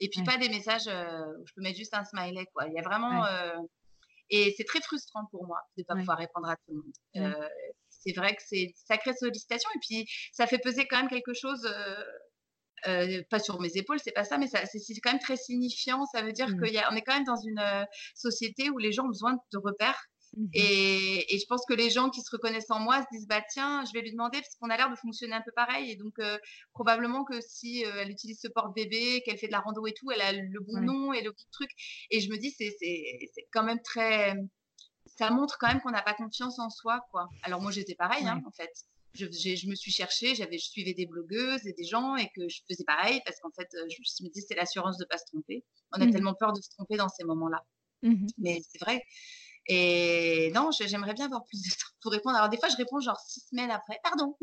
[0.00, 2.66] Et puis, pas des messages euh, où je peux mettre juste un smiley, quoi.
[2.66, 3.24] Il y a vraiment.
[4.30, 7.36] Et c'est très frustrant pour moi de ne pas pouvoir répondre à tout le monde
[8.04, 9.68] c'est vrai que c'est une sacrée sollicitation.
[9.74, 11.64] Et puis, ça fait peser quand même quelque chose.
[11.66, 12.04] Euh,
[12.86, 16.04] euh, pas sur mes épaules, c'est pas ça, mais c'est quand même très signifiant.
[16.06, 16.58] Ça veut dire mmh.
[16.58, 17.84] qu'on est quand même dans une euh,
[18.14, 20.02] société où les gens ont besoin de repères.
[20.36, 23.42] Mmh et, je pense que les gens qui se reconnaissent en moi se disent bah
[23.48, 25.92] tiens, je vais lui demander parce qu'on a l'air de fonctionner un peu pareil.
[25.92, 26.14] Et donc
[26.72, 30.20] probablement que si elle utilise ce porte-bébé, qu'elle fait de la rando et tout, elle
[30.20, 31.70] a le bon nom et le bon truc.
[32.10, 34.34] Et je me dis c'est quand même très
[35.06, 37.28] ça montre quand même qu'on n'a pas confiance en soi, quoi.
[37.42, 38.70] Alors moi, j'étais pareil, hein, en fait.
[39.14, 42.48] Je, je, me suis cherchée, j'avais, je suivais des blogueuses et des gens et que
[42.48, 45.24] je faisais pareil parce qu'en fait, euh, je me dis c'est l'assurance de pas se
[45.26, 45.64] tromper.
[45.92, 47.64] On a mmh tellement peur de se tromper dans ces moments-là.
[48.02, 49.04] Mmh Mais c'est vrai.
[49.68, 52.36] Et non, j'aimerais bien avoir plus de temps pour répondre.
[52.36, 54.00] Alors des fois, je réponds genre six semaines après.
[54.02, 54.36] Pardon.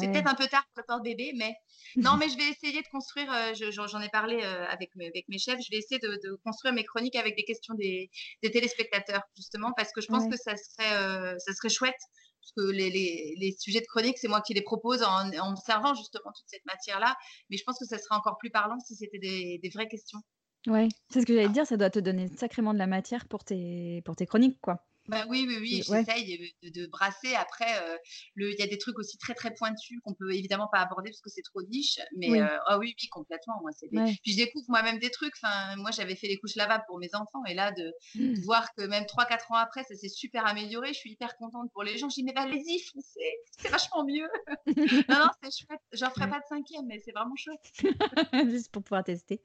[0.00, 1.54] C'est peut-être un peu tard pour le porte-bébé, mais
[1.96, 3.30] non, mais je vais essayer de construire.
[3.32, 5.60] Euh, j'en ai parlé euh, avec, mes, avec mes chefs.
[5.60, 8.10] Je vais essayer de, construire mes chroniques avec des questions des,
[8.42, 12.00] téléspectateurs, justement, parce que je pense que ça serait, euh, ça serait chouette.
[12.40, 15.94] Parce que les, les, sujets de chronique, c'est moi qui les propose en, en observant
[15.94, 17.16] justement toute cette matière-là.
[17.48, 20.20] Mais je pense que ça serait encore plus parlant si c'était des, des vraies questions.
[20.66, 23.44] Ouais, c'est ce que j'allais dire, ça doit te donner sacrément de la matière pour
[23.44, 24.82] tes, pour tes chroniques, quoi.
[25.08, 27.34] Bah oui, oui, oui, j'essaye de, brasser.
[27.34, 27.96] Après, euh,
[28.36, 31.20] il y a des trucs aussi très très pointus qu'on peut évidemment pas aborder parce
[31.20, 31.98] que c'est trop niche.
[32.16, 32.40] Mais oui.
[32.40, 33.60] Euh, ah oui, oui, complètement.
[33.60, 35.34] Moi, c'est Puis je découvre moi-même des trucs.
[35.42, 38.40] Enfin, moi, j'avais fait les couches lavables pour mes enfants et là, de, mmh.
[38.44, 40.88] voir que même 3-4 ans après, ça s'est super amélioré.
[40.88, 42.08] Je suis hyper contente pour les gens.
[42.08, 43.20] Je dis mais allez-y, foncez,
[43.58, 44.28] c'est vachement mieux.
[45.08, 45.80] non, non, c'est chouette.
[45.92, 47.72] J'en ferai pas de cinquième, mais c'est vraiment chouette.
[48.50, 49.42] Juste pour pouvoir tester.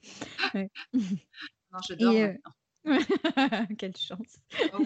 [0.54, 2.14] non, je dors.
[2.14, 2.36] Euh,
[3.78, 4.38] Quelle chance.
[4.74, 4.86] Oh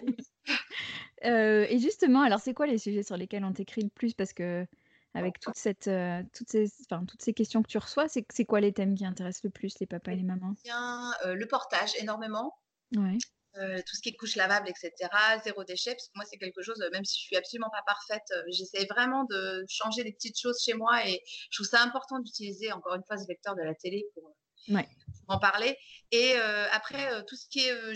[1.25, 4.13] euh, et justement, alors c'est quoi les sujets sur lesquels on t'écrit le plus?
[4.13, 4.65] Parce que
[5.13, 8.45] avec toute cette, euh, toutes, ces, enfin, toutes ces questions que tu reçois, c'est, c'est
[8.45, 10.55] quoi les thèmes qui intéressent le plus les papas et les mamans?
[10.63, 12.53] Bien, euh, le portage énormément.
[12.95, 13.17] Ouais.
[13.55, 15.09] tout ce qui est couche lavable, etc.
[15.43, 18.27] Zéro déchet, parce que moi c'est quelque chose, même si je suis absolument pas parfaite,
[18.49, 22.71] j'essaie vraiment de changer des petites choses chez moi et je trouve ça important d'utiliser
[22.71, 24.35] encore une fois ce vecteur de la télé pour,
[24.69, 24.87] ouais
[25.27, 25.77] en parler.
[26.11, 26.35] Et
[26.71, 27.95] après, tout ce qui est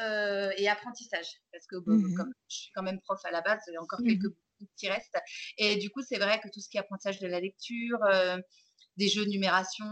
[0.00, 3.60] euh, et apprentissage, parce que mmh comme je suis quand même prof à la base,
[3.68, 4.34] il y a encore mmh quelques
[4.76, 5.18] qui restent.
[5.56, 7.98] Et du coup, c'est vrai que tout ce qui est apprentissage de la lecture,
[8.96, 9.86] des jeux de numération,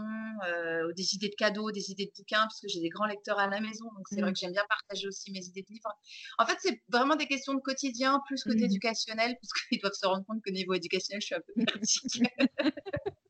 [0.95, 3.47] des idées de cadeaux, des idées de bouquins, parce que j'ai des grands lecteurs à
[3.47, 4.33] la maison, donc c'est vrai mmh.
[4.33, 5.93] que j'aime bien partager aussi mes idées de livres.
[6.37, 10.05] En fait, c'est vraiment des questions de quotidien plus que d'éducationnel, parce qu'ils doivent se
[10.05, 12.23] rendre compte que niveau éducationnel, je suis un peu critique.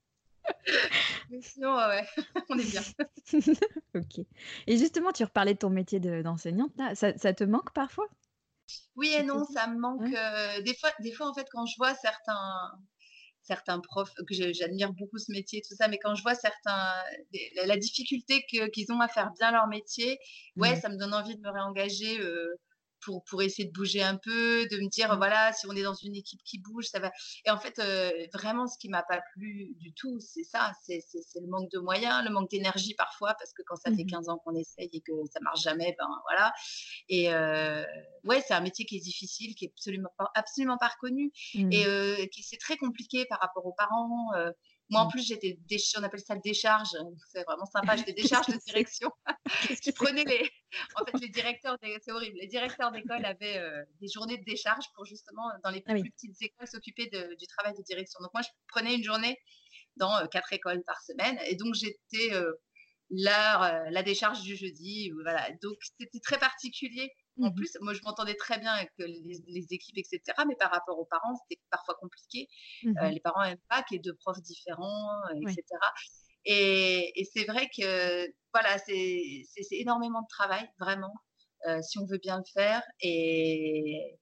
[1.29, 2.05] Mais sinon, ouais,
[2.49, 2.81] on est bien.
[3.95, 4.25] ok.
[4.67, 6.71] Et justement, tu reparlais de ton métier d'enseignante.
[6.95, 8.07] ça, ça, te manque parfois?
[8.95, 10.13] Oui et non, ça me manque.
[10.13, 12.71] Euh, des, fois, des fois, en fait, quand je vois certains,
[13.41, 16.93] certains profs, que j'admire beaucoup ce métier, tout ça, mais quand je vois certains,
[17.65, 20.19] la, difficulté qu'ils ont à faire bien leur métier,
[20.57, 20.81] ouais, mmh.
[20.81, 22.19] ça me donne envie de me réengager.
[22.19, 22.59] Euh,
[23.01, 25.17] pour, pour essayer de bouger un peu, de me dire, mmh.
[25.17, 27.11] voilà, si on est dans une équipe qui bouge, ça va.
[27.45, 31.01] Et en fait, euh, vraiment, ce qui m'a pas plu du tout, c'est ça, c'est
[31.35, 34.29] le manque de moyens, le manque d'énergie parfois, parce que quand ça fait 15 mmh
[34.31, 36.53] ans qu'on essaye et que ça marche jamais, ben voilà.
[37.09, 37.83] Et euh,
[38.23, 41.63] ouais, c'est un métier qui est difficile, qui est absolument pas, absolument pas reconnu et
[41.63, 41.71] mmh.
[41.73, 44.31] euh, qui c'est très compliqué par rapport aux parents.
[44.89, 45.11] Moi, en mmh.
[45.11, 45.59] plus, j'étais,
[45.97, 46.89] on appelle ça décharge.
[47.27, 47.95] C'est vraiment sympa.
[47.97, 49.11] J'étais décharge de direction.
[49.69, 50.49] je prenais les,
[50.95, 52.37] en fait, les directeurs, c'est horrible.
[52.39, 56.09] Les directeurs d'école avaient euh, des journées de décharge pour justement, dans les ah plus,
[56.09, 58.19] petites écoles, s'occuper du travail de direction.
[58.21, 59.37] Donc, moi, je prenais une journée
[59.97, 61.37] dans euh, quatre écoles par semaine.
[61.47, 62.53] Et donc, j'étais euh,
[63.09, 65.11] la décharge du jeudi.
[65.23, 65.49] Voilà.
[65.61, 67.11] Donc, c'était très particulier.
[67.39, 70.21] En mmh plus, moi, je m'entendais très bien avec les, équipes, etc.
[70.47, 72.47] Mais par rapport aux parents, c'était parfois compliqué.
[72.83, 75.11] Mmh les parents n'aiment pas qu'il y ait deux profs différents,
[75.41, 75.63] etc.
[76.45, 81.13] Et, c'est vrai que voilà, c'est énormément de travail, vraiment,
[81.81, 82.81] si on veut bien le faire.
[83.01, 84.19] Et,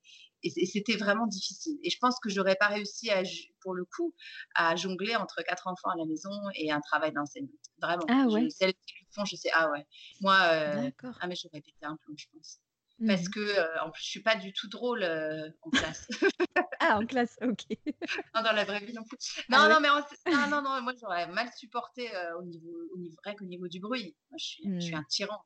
[0.48, 1.78] c'était vraiment difficile.
[1.84, 3.24] Et je pense que j'aurais pas réussi, à,
[3.62, 4.14] pour le coup,
[4.54, 7.52] à jongler entre quatre enfants à la maison et un travail d'enseignante.
[7.82, 8.06] Vraiment.
[8.10, 8.50] Ah ouais.
[8.52, 9.86] celles qui le font, je sais, ah ouais.
[10.22, 12.60] Moi, ah mais j'aurais pété un plomb, je pense.
[13.06, 16.08] Parce mmh que en plus, je suis pas du tout drôle en classe.
[16.80, 17.66] ah, en classe, ok.
[18.36, 19.18] non, dans la vraie vie non plus.
[19.52, 19.90] Ah non, non, mais
[20.32, 23.82] non, non, non, moi j'aurais mal supporté au niveau, au niveau vrai qu'au niveau du
[23.82, 24.16] bruit.
[24.30, 24.98] Moi, je suis, je suis mmh.
[24.98, 25.46] un tyran.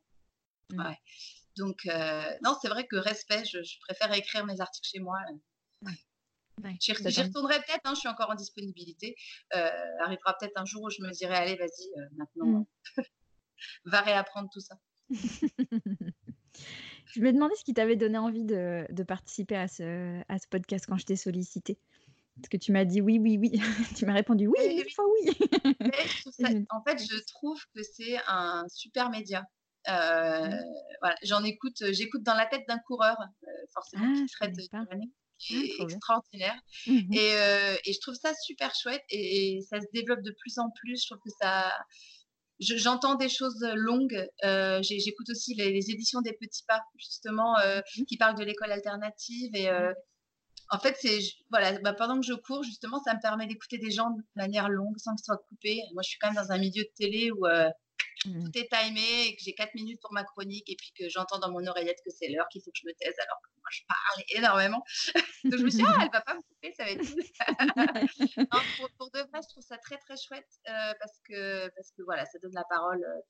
[0.70, 0.80] Mmh.
[0.80, 0.98] Ouais.
[1.58, 1.86] Donc,
[2.44, 5.18] non, c'est vrai que respect, je, préfère écrire mes articles chez moi.
[5.82, 6.78] Ouais.
[6.80, 9.16] J'y retournerai peut-être, hein, je suis encore en disponibilité.
[9.52, 12.68] arrivera peut-être un jour où je me dirai, allez, vas-y, maintenant,
[13.86, 14.76] va réapprendre tout ça.
[17.10, 20.86] Je me demandais ce qui t'avait donné envie de, participer à ce, à ce podcast
[20.88, 21.78] quand je t'ai sollicité.
[22.36, 23.52] Parce que tu m'as dit oui, oui, oui.
[23.98, 25.32] tu m'as répondu oui, une fois oui.
[26.70, 29.44] en fait, je trouve que c'est un super média.
[29.88, 30.64] Euh, mmh.
[31.02, 34.56] voilà, j'en écoute, j'écoute dans la tête d'un coureur, euh, forcément, ah, qui traite
[35.40, 36.60] qui ah, est extraordinaire.
[36.86, 40.36] Mmh et, euh, et, je trouve ça super chouette et, et, ça se développe de
[40.38, 41.02] plus en plus.
[41.02, 41.74] Je trouve que ça,
[42.60, 44.28] j'entends des choses longues.
[44.44, 48.72] Euh, j'écoute aussi les, éditions des Petits Pas, justement, euh, mmh qui parlent de l'école
[48.72, 49.50] alternative.
[49.54, 49.94] Et euh,
[50.70, 53.92] en fait, c'est voilà, bah, pendant que je cours, justement, ça me permet d'écouter des
[53.92, 55.82] gens de manière longue, sans que ce soit coupé.
[55.94, 57.46] Moi, je suis quand même dans un milieu de télé où
[58.26, 58.44] Mmh.
[58.44, 61.40] tout est timé et que j'ai 4 minutes pour ma chronique et puis que j'entends
[61.40, 63.70] dans mon oreillette que c'est l'heure qu'il faut que je me taise alors que moi
[63.72, 64.84] je parle énormément.
[65.46, 67.00] Donc je me suis dit, ah, elle va pas me couper, ça va être
[68.98, 72.26] pour, de vrai, je trouve ça très très chouette euh, parce, que, parce que voilà,
[72.26, 73.22] ça donne la parole euh,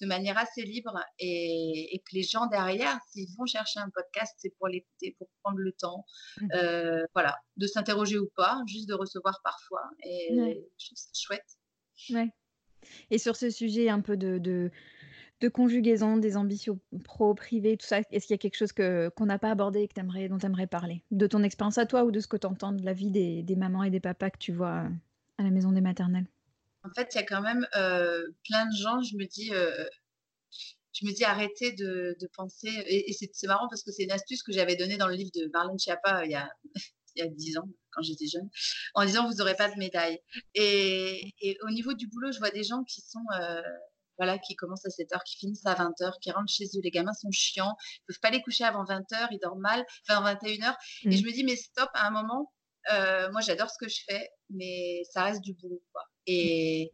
[0.00, 4.54] de manière assez libre et, que les gens derrière, s'ils vont chercher un podcast, c'est
[4.56, 6.04] pour l'écouter, pour prendre le temps,
[6.40, 6.48] mmh.
[6.54, 9.82] euh, voilà, de s'interroger ou pas, juste de recevoir parfois.
[10.04, 10.28] Et
[10.78, 11.58] je trouve ça chouette.
[12.10, 12.30] Ouais.
[13.10, 18.00] Et sur ce sujet un peu de, de, conjugaison des ambitions pro, privées, tout ça,
[18.10, 20.66] est-ce qu'il y a quelque chose qu'on n'a pas abordé et que dont tu aimerais
[20.66, 21.02] parler?
[21.10, 23.42] De ton expérience à toi ou de ce que tu entends de la vie des,
[23.42, 24.88] des, mamans et des papas que tu vois euh,
[25.38, 26.26] à la maison des maternelles?
[26.84, 29.84] En fait, il y a quand même euh, plein de gens, je me dis, euh,
[30.92, 32.70] je me dis arrêtez de, de penser.
[32.86, 35.50] Et, c'est marrant parce que c'est une astuce que j'avais donnée dans le livre de
[35.52, 36.50] Marlène Schiappa il y a,
[37.18, 38.48] il y a 10 ans, quand j'étais jeune,
[38.94, 40.18] en disant vous n'aurez pas de médaille.
[40.54, 43.24] Et, et, au niveau du boulot, je vois des gens qui sont.
[44.18, 46.80] voilà, qui commencent à 7 heures, qui finissent à 20 heures, qui rentrent chez eux.
[46.82, 49.84] Les gamins sont chiants, ils peuvent pas les coucher avant 20 heures, ils dorment mal,
[50.08, 50.76] enfin 21 heures.
[51.04, 51.26] Et je mmh.
[51.26, 52.52] me dis, mais stop, à un moment,
[53.32, 55.82] moi j'adore ce que je fais, mais ça reste du boulot.
[55.92, 56.02] Quoi.
[56.26, 56.92] Et,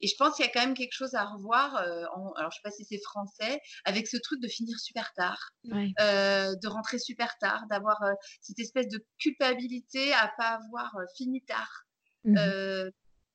[0.00, 1.76] et je pense qu'il y a quand même quelque chose à revoir.
[1.76, 5.12] Euh, en, alors, je sais pas si c'est français, avec ce truc de finir super
[5.14, 5.50] tard,
[6.00, 11.42] euh, de rentrer super tard, d'avoir euh, cette espèce de culpabilité à pas avoir fini
[11.42, 11.84] tard.
[12.24, 12.36] Mmh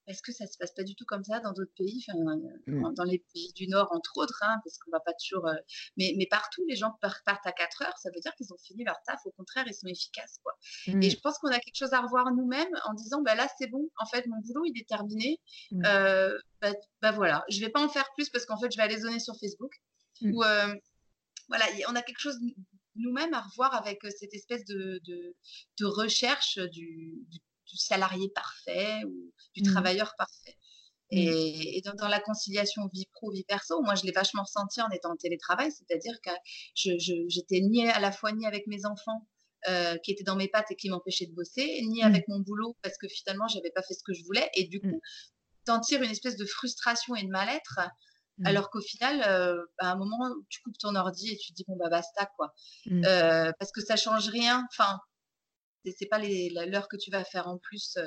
[0.07, 2.19] est-ce que ça se passe pas du tout comme ça dans d'autres pays, enfin,
[2.67, 2.93] mmh.
[2.93, 5.47] dans les pays du Nord entre autres, hein, parce qu'on va pas toujours.
[5.47, 5.55] Euh,
[5.97, 8.83] mais, mais, partout, les gens partent à 4 heures, ça veut dire qu'ils ont fini
[8.83, 9.19] leur taf.
[9.25, 10.53] Au contraire, ils sont efficaces, quoi.
[10.87, 11.09] Et mmh.
[11.09, 13.89] je pense qu'on a quelque chose à revoir nous-mêmes en disant, bah là, c'est bon.
[13.97, 15.39] En fait, mon boulot, il est terminé.
[15.71, 15.83] Mmh.
[15.85, 18.83] Euh, bah, bah, voilà, je vais pas en faire plus parce qu'en fait, je vais
[18.83, 19.73] aller zoner sur Facebook.
[20.21, 20.73] Ou euh,
[21.49, 22.39] voilà, on a quelque chose
[22.95, 25.35] nous-mêmes à revoir avec cette espèce de, de,
[25.79, 29.71] de recherche du, du du salarié parfait ou du mmh.
[29.71, 30.57] travailleur parfait.
[31.11, 31.17] Mmh.
[31.17, 35.11] Et, dans, la conciliation vie pro, vie perso, moi, je l'ai vachement ressenti en étant
[35.11, 36.31] en télétravail, c'est-à-dire que
[36.75, 39.27] j'étais ni à la fois ni avec mes enfants
[39.67, 42.05] euh, qui étaient dans mes pattes et qui m'empêchaient de bosser, ni mmh.
[42.05, 44.49] avec mon boulot parce que finalement, j'avais pas fait ce que je voulais.
[44.55, 45.01] Et du coup,
[45.65, 47.79] t'en tires une espèce de frustration et de mal-être.
[48.43, 51.63] Alors qu'au final, euh, à un moment, tu coupes ton ordi et tu te dis
[51.67, 52.53] bon bah basta quoi,
[52.91, 54.67] euh, parce que ça change rien.
[54.71, 54.99] Enfin,
[55.97, 57.97] c'est pas l'heure que tu vas faire en plus.
[57.97, 58.03] Euh,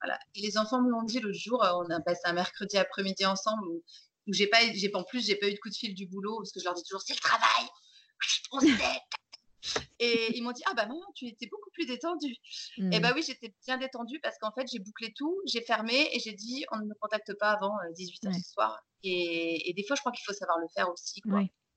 [0.00, 0.18] voilà.
[0.36, 3.66] les enfants me l'ont dit le jour, euh, on a passé un mercredi après-midi ensemble
[3.68, 3.82] où,
[4.28, 6.52] j'ai pas, j'ai en plus j'ai pas eu de coup de fil du boulot parce
[6.52, 7.66] que je leur dis toujours c'est le travail,
[8.52, 8.60] on
[10.00, 12.36] Et ils m'ont dit ah bah non tu étais beaucoup plus détendue.
[12.76, 13.14] Et bah mmh.
[13.16, 16.64] oui j'étais bien détendue parce qu'en fait j'ai bouclé tout, j'ai fermé et j'ai dit
[16.72, 18.78] on ne me contacte pas avant 18h ce soir.
[19.02, 21.22] Et, des fois je crois qu'il faut savoir le faire aussi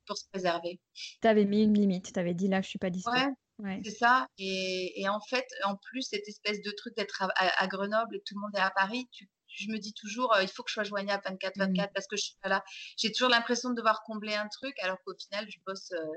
[0.06, 0.80] pour se préserver.
[1.22, 3.34] Tu avais mis une limite, tu avais dit là je suis pas disponible.
[3.84, 4.28] C'est ça.
[4.38, 8.42] Et, en fait, en plus, cette espèce de truc d'être à, Grenoble et tout le
[8.42, 9.08] monde est à Paris,
[9.48, 11.94] je me dis toujours, euh, il faut que je sois joignable 24-24 mmh.
[11.94, 12.64] parce que je suis pas là.
[12.98, 16.08] J'ai toujours l'impression de devoir combler un truc alors qu'au final, je bosse, euh,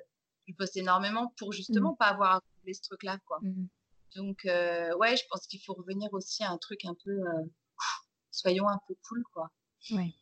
[0.46, 1.52] je bosse énormément pour mmh.
[1.52, 3.18] justement pas avoir à combler ce truc-là.
[3.26, 3.38] quoi.
[3.42, 3.66] Mmh.
[4.14, 7.18] Donc, euh, ouais, je pense qu'il faut revenir aussi à un truc un peu,
[8.30, 9.50] soyons un peu cool, quoi.
[9.90, 10.14] Ouais.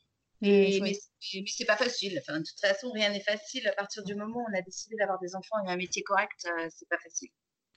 [0.43, 0.99] Mais, mais,
[1.47, 2.21] c'est pas facile.
[2.21, 3.67] Enfin, de toute façon, rien n'est facile.
[3.69, 6.47] À partir du moment où on a décidé d'avoir des enfants et un métier correct,
[6.47, 7.29] euh, c'est pas facile.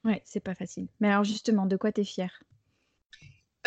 [0.04, 0.88] Ouais, c'est pas facile.
[1.00, 2.42] Mais alors justement, de quoi tu es fière?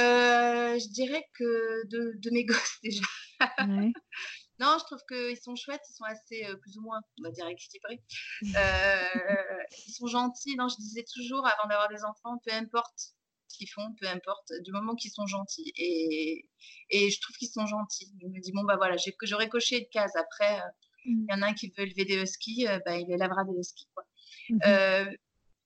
[0.00, 3.02] Euh, Je dirais que de, de mes gosses déjà.
[3.40, 3.92] Ouais.
[4.58, 7.30] non, je trouve qu'ils sont chouettes, ils sont assez euh, plus ou moins, on va
[7.30, 8.02] dire, équilibrés.
[8.42, 10.56] ils sont gentils.
[10.56, 13.14] Non, je disais toujours avant d'avoir des enfants, peu importe
[13.48, 15.72] qu'ils font, peu importe, du moment qu'ils sont gentils.
[15.76, 16.48] Et,
[16.90, 18.12] et je trouve qu'ils sont gentils.
[18.20, 20.12] Je me dis, bon, bah voilà, j'aurais coché une case.
[20.16, 20.64] Après, euh,
[21.06, 21.22] mmh.
[21.22, 23.58] il y en a un qui veut élever des huskies, euh, bah, il élèvera des
[23.58, 23.88] huskies.
[23.94, 24.04] Quoi.
[24.50, 25.10] Mmh euh,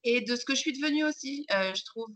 [0.04, 2.12] et de ce que je suis devenue aussi, je trouve,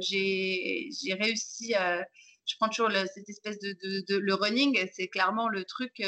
[0.00, 2.02] j'ai réussi à.
[2.46, 3.76] Je prends toujours cette espèce de,
[4.08, 6.00] de, Le running, c'est clairement le truc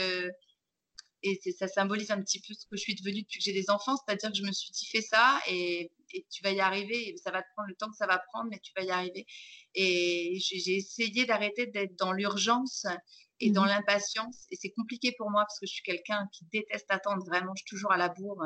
[1.22, 3.70] et ça symbolise un petit peu ce que je suis devenue depuis que j'ai des
[3.70, 5.90] enfants, c'est-à-dire que je me suis dit fais ça et,
[6.30, 8.58] tu vas y arriver, ça va te prendre le temps que ça va prendre, mais
[8.58, 9.24] tu vas y arriver.
[9.74, 12.84] Et j'ai essayé d'arrêter d'être dans l'urgence
[13.40, 16.44] et dans mmh l'impatience, et c'est compliqué pour moi parce que je suis quelqu'un qui
[16.52, 18.44] déteste attendre vraiment, je suis toujours à la bourre.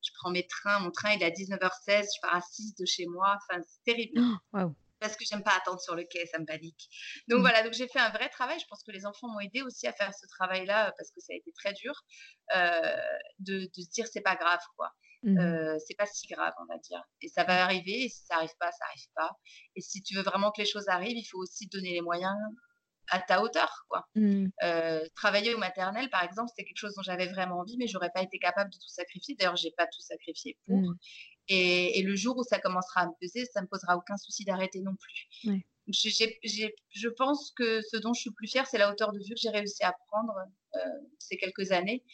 [0.00, 2.86] Je prends mes trains, mon train il est à 19h16, je pars à 6 de
[2.86, 4.20] chez moi, enfin c'est terrible.
[4.52, 4.72] Oh,
[5.02, 6.88] parce que j'aime pas attendre sur le quai, ça me panique.
[7.28, 7.42] Donc mmh.
[7.42, 8.58] voilà, donc j'ai fait un vrai travail.
[8.58, 11.20] Je pense que les enfants m'ont aidé aussi à faire ce travail-là euh, parce que
[11.20, 11.94] ça a été très dur
[12.54, 12.96] euh,
[13.40, 14.90] de, de, se dire c'est pas grave quoi.
[15.24, 15.38] Mmh.
[15.38, 17.02] Euh, c'est pas si grave, on va dire.
[17.20, 18.04] Et ça va arriver.
[18.04, 19.30] Et si ça arrive pas, ça arrive pas.
[19.76, 22.34] Et si tu veux vraiment que les choses arrivent, il faut aussi donner les moyens
[23.08, 24.06] à ta hauteur, quoi.
[24.14, 24.46] Mmh.
[25.14, 28.22] travailler au maternel, par exemple, c'était quelque chose dont j'avais vraiment envie, mais j'aurais pas
[28.22, 29.36] été capable de tout sacrifier.
[29.36, 30.80] D'ailleurs, j'ai pas tout sacrifié pour.
[31.52, 34.44] Et, le jour où ça commencera à me peser, ça ne me posera aucun souci
[34.44, 35.28] d'arrêter non plus.
[36.90, 39.40] je pense que ce dont je suis plus fière, c'est la hauteur de vue que
[39.40, 40.34] j'ai réussi à prendre
[40.76, 40.78] euh,
[41.18, 42.04] ces quelques années.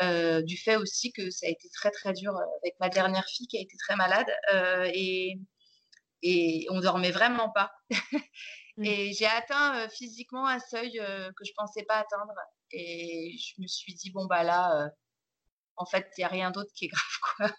[0.00, 3.26] Euh, du fait aussi que ça a été très très dur euh, avec ma dernière
[3.26, 4.28] fille qui a été très malade
[4.94, 5.40] et,
[6.22, 7.72] et on dormait vraiment pas.
[8.82, 10.92] et j'ai atteint physiquement un seuil
[11.36, 12.32] que je pensais pas atteindre
[12.70, 14.92] et je me suis dit bon bah là
[15.78, 17.02] en fait, il n'y a rien d'autre qui est grave.
[17.36, 17.50] Quoi.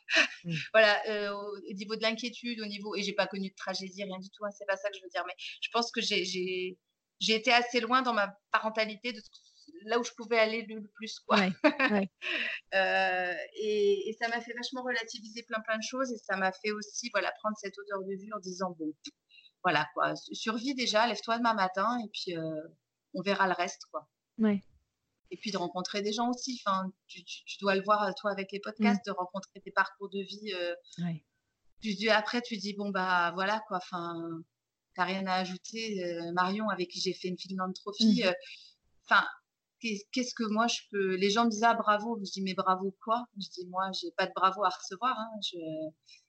[0.43, 0.53] Mmh.
[0.73, 2.95] voilà, euh, au, niveau de l'inquiétude, au niveau.
[2.95, 5.03] Et j'ai pas connu de tragédie, rien du tout, hein, c'est pas ça que je
[5.03, 5.23] veux dire.
[5.25, 6.77] Mais je pense que j'ai
[7.27, 9.21] été assez loin dans ma parentalité de
[9.85, 11.19] là où je pouvais aller le, plus.
[11.19, 11.37] Quoi.
[12.75, 16.11] Euh, et, ça m'a fait vachement relativiser plein, plein de choses.
[16.11, 18.93] Et ça m'a fait aussi voilà, prendre cette odeur de vue en disant bon,
[19.63, 20.13] voilà, quoi.
[20.33, 22.61] Survie déjà, lève-toi demain matin et puis euh,
[23.15, 23.81] on verra le reste.
[23.91, 24.07] Quoi.
[24.37, 24.61] Ouais.
[25.31, 26.61] Et puis de rencontrer des gens aussi.
[26.65, 27.23] Enfin, tu,
[27.61, 29.11] dois le voir toi avec les podcasts, mmh.
[29.11, 30.53] de rencontrer des parcours de vie.
[31.81, 33.77] Tu, après, tu dis bon bah voilà quoi.
[33.77, 34.15] Enfin,
[34.95, 36.03] t'as rien à ajouter.
[36.33, 38.23] Marion, avec qui j'ai fait une philanthropie.
[38.25, 38.33] Mmh.
[39.05, 39.25] Enfin,
[39.79, 42.19] qu'est-ce que moi je peux Les gens me disent ah bravo.
[42.25, 43.25] Je dis mais bravo quoi?
[43.37, 45.17] Je dis moi j'ai pas de bravo à recevoir.
[45.17, 45.39] Hein.
[45.43, 45.57] Je...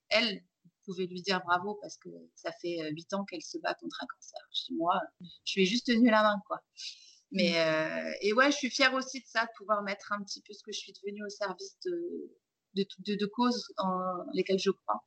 [0.08, 0.42] Elle,
[0.84, 4.06] pouvez lui dire bravo parce que ça fait huit ans qu'elle se bat contre un
[4.06, 4.40] cancer.
[4.52, 5.00] Je dis moi,
[5.44, 6.60] je lui ai juste tenu la main quoi.
[7.32, 8.14] Mais mmh.
[8.22, 10.62] et ouais, je suis fière aussi de ça, de pouvoir mettre un petit peu ce
[10.64, 12.30] que je suis devenue au service de
[12.74, 15.04] de, de, de causes en lesquelles je crois.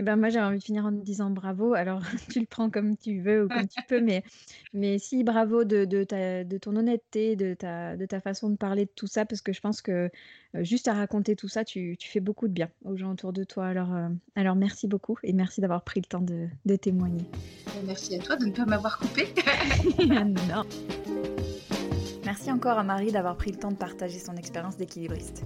[0.00, 1.74] Eh ben, moi, j'ai envie de finir en te disant bravo.
[1.74, 2.00] Alors,
[2.32, 4.24] tu le prends comme tu veux ou comme tu peux, mais,
[4.72, 8.56] mais si, bravo de, de, ta, de ton honnêteté, de ta, de ta façon de
[8.56, 10.10] parler de tout ça, parce que je pense que
[10.54, 13.34] euh, juste à raconter tout ça, tu, tu, fais beaucoup de bien aux gens autour
[13.34, 13.66] de toi.
[13.66, 17.26] Alors, euh, alors merci beaucoup et merci d'avoir pris le temps de, de témoigner.
[17.84, 19.26] Merci à toi de ne pas m'avoir coupé.
[20.08, 20.64] non.
[22.24, 25.44] Merci encore à Marie d'avoir pris le temps de partager son expérience d'équilibriste.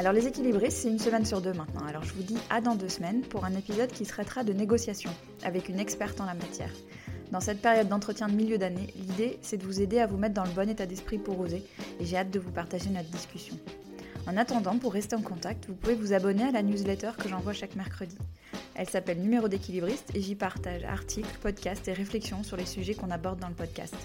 [0.00, 1.86] Alors les équilibristes, c'est une semaine sur deux maintenant.
[1.86, 5.10] Alors je vous dis à dans deux semaines pour un épisode qui traitera de négociation
[5.42, 6.72] avec une experte en la matière.
[7.32, 10.32] Dans cette période d'entretien de milieu d'année, l'idée c'est de vous aider à vous mettre
[10.32, 11.62] dans le bon état d'esprit pour oser
[12.00, 13.58] et j'ai hâte de vous partager notre discussion.
[14.26, 17.52] En attendant, pour rester en contact, vous pouvez vous abonner à la newsletter que j'envoie
[17.52, 18.16] chaque mercredi.
[18.76, 23.10] Elle s'appelle Numéro d'équilibriste et j'y partage articles, podcasts et réflexions sur les sujets qu'on
[23.10, 23.96] aborde dans le podcast.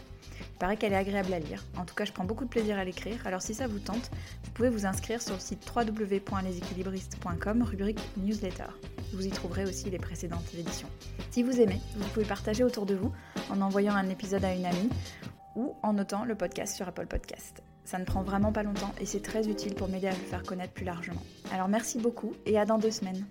[0.56, 1.66] Il paraît qu'elle est agréable à lire.
[1.78, 3.28] En tout cas, je prends beaucoup de plaisir à l'écrire.
[3.28, 4.10] Alors si ça vous tente,
[4.45, 8.68] vous pouvez vous inscrire sur le site www.leséquilibristes.com, rubrique newsletter.
[9.12, 10.88] Vous y trouverez aussi les précédentes éditions.
[11.32, 13.12] Si vous aimez, vous pouvez partager autour de vous
[13.49, 14.89] en envoyant un épisode à une amie
[15.58, 17.62] ou en notant le podcast sur Apple Podcast.
[17.84, 20.43] Ça ne prend vraiment pas longtemps et c'est très utile pour m'aider à le faire
[20.43, 21.22] connaître plus largement.
[21.51, 23.26] Alors merci beaucoup et à dans deux semaines.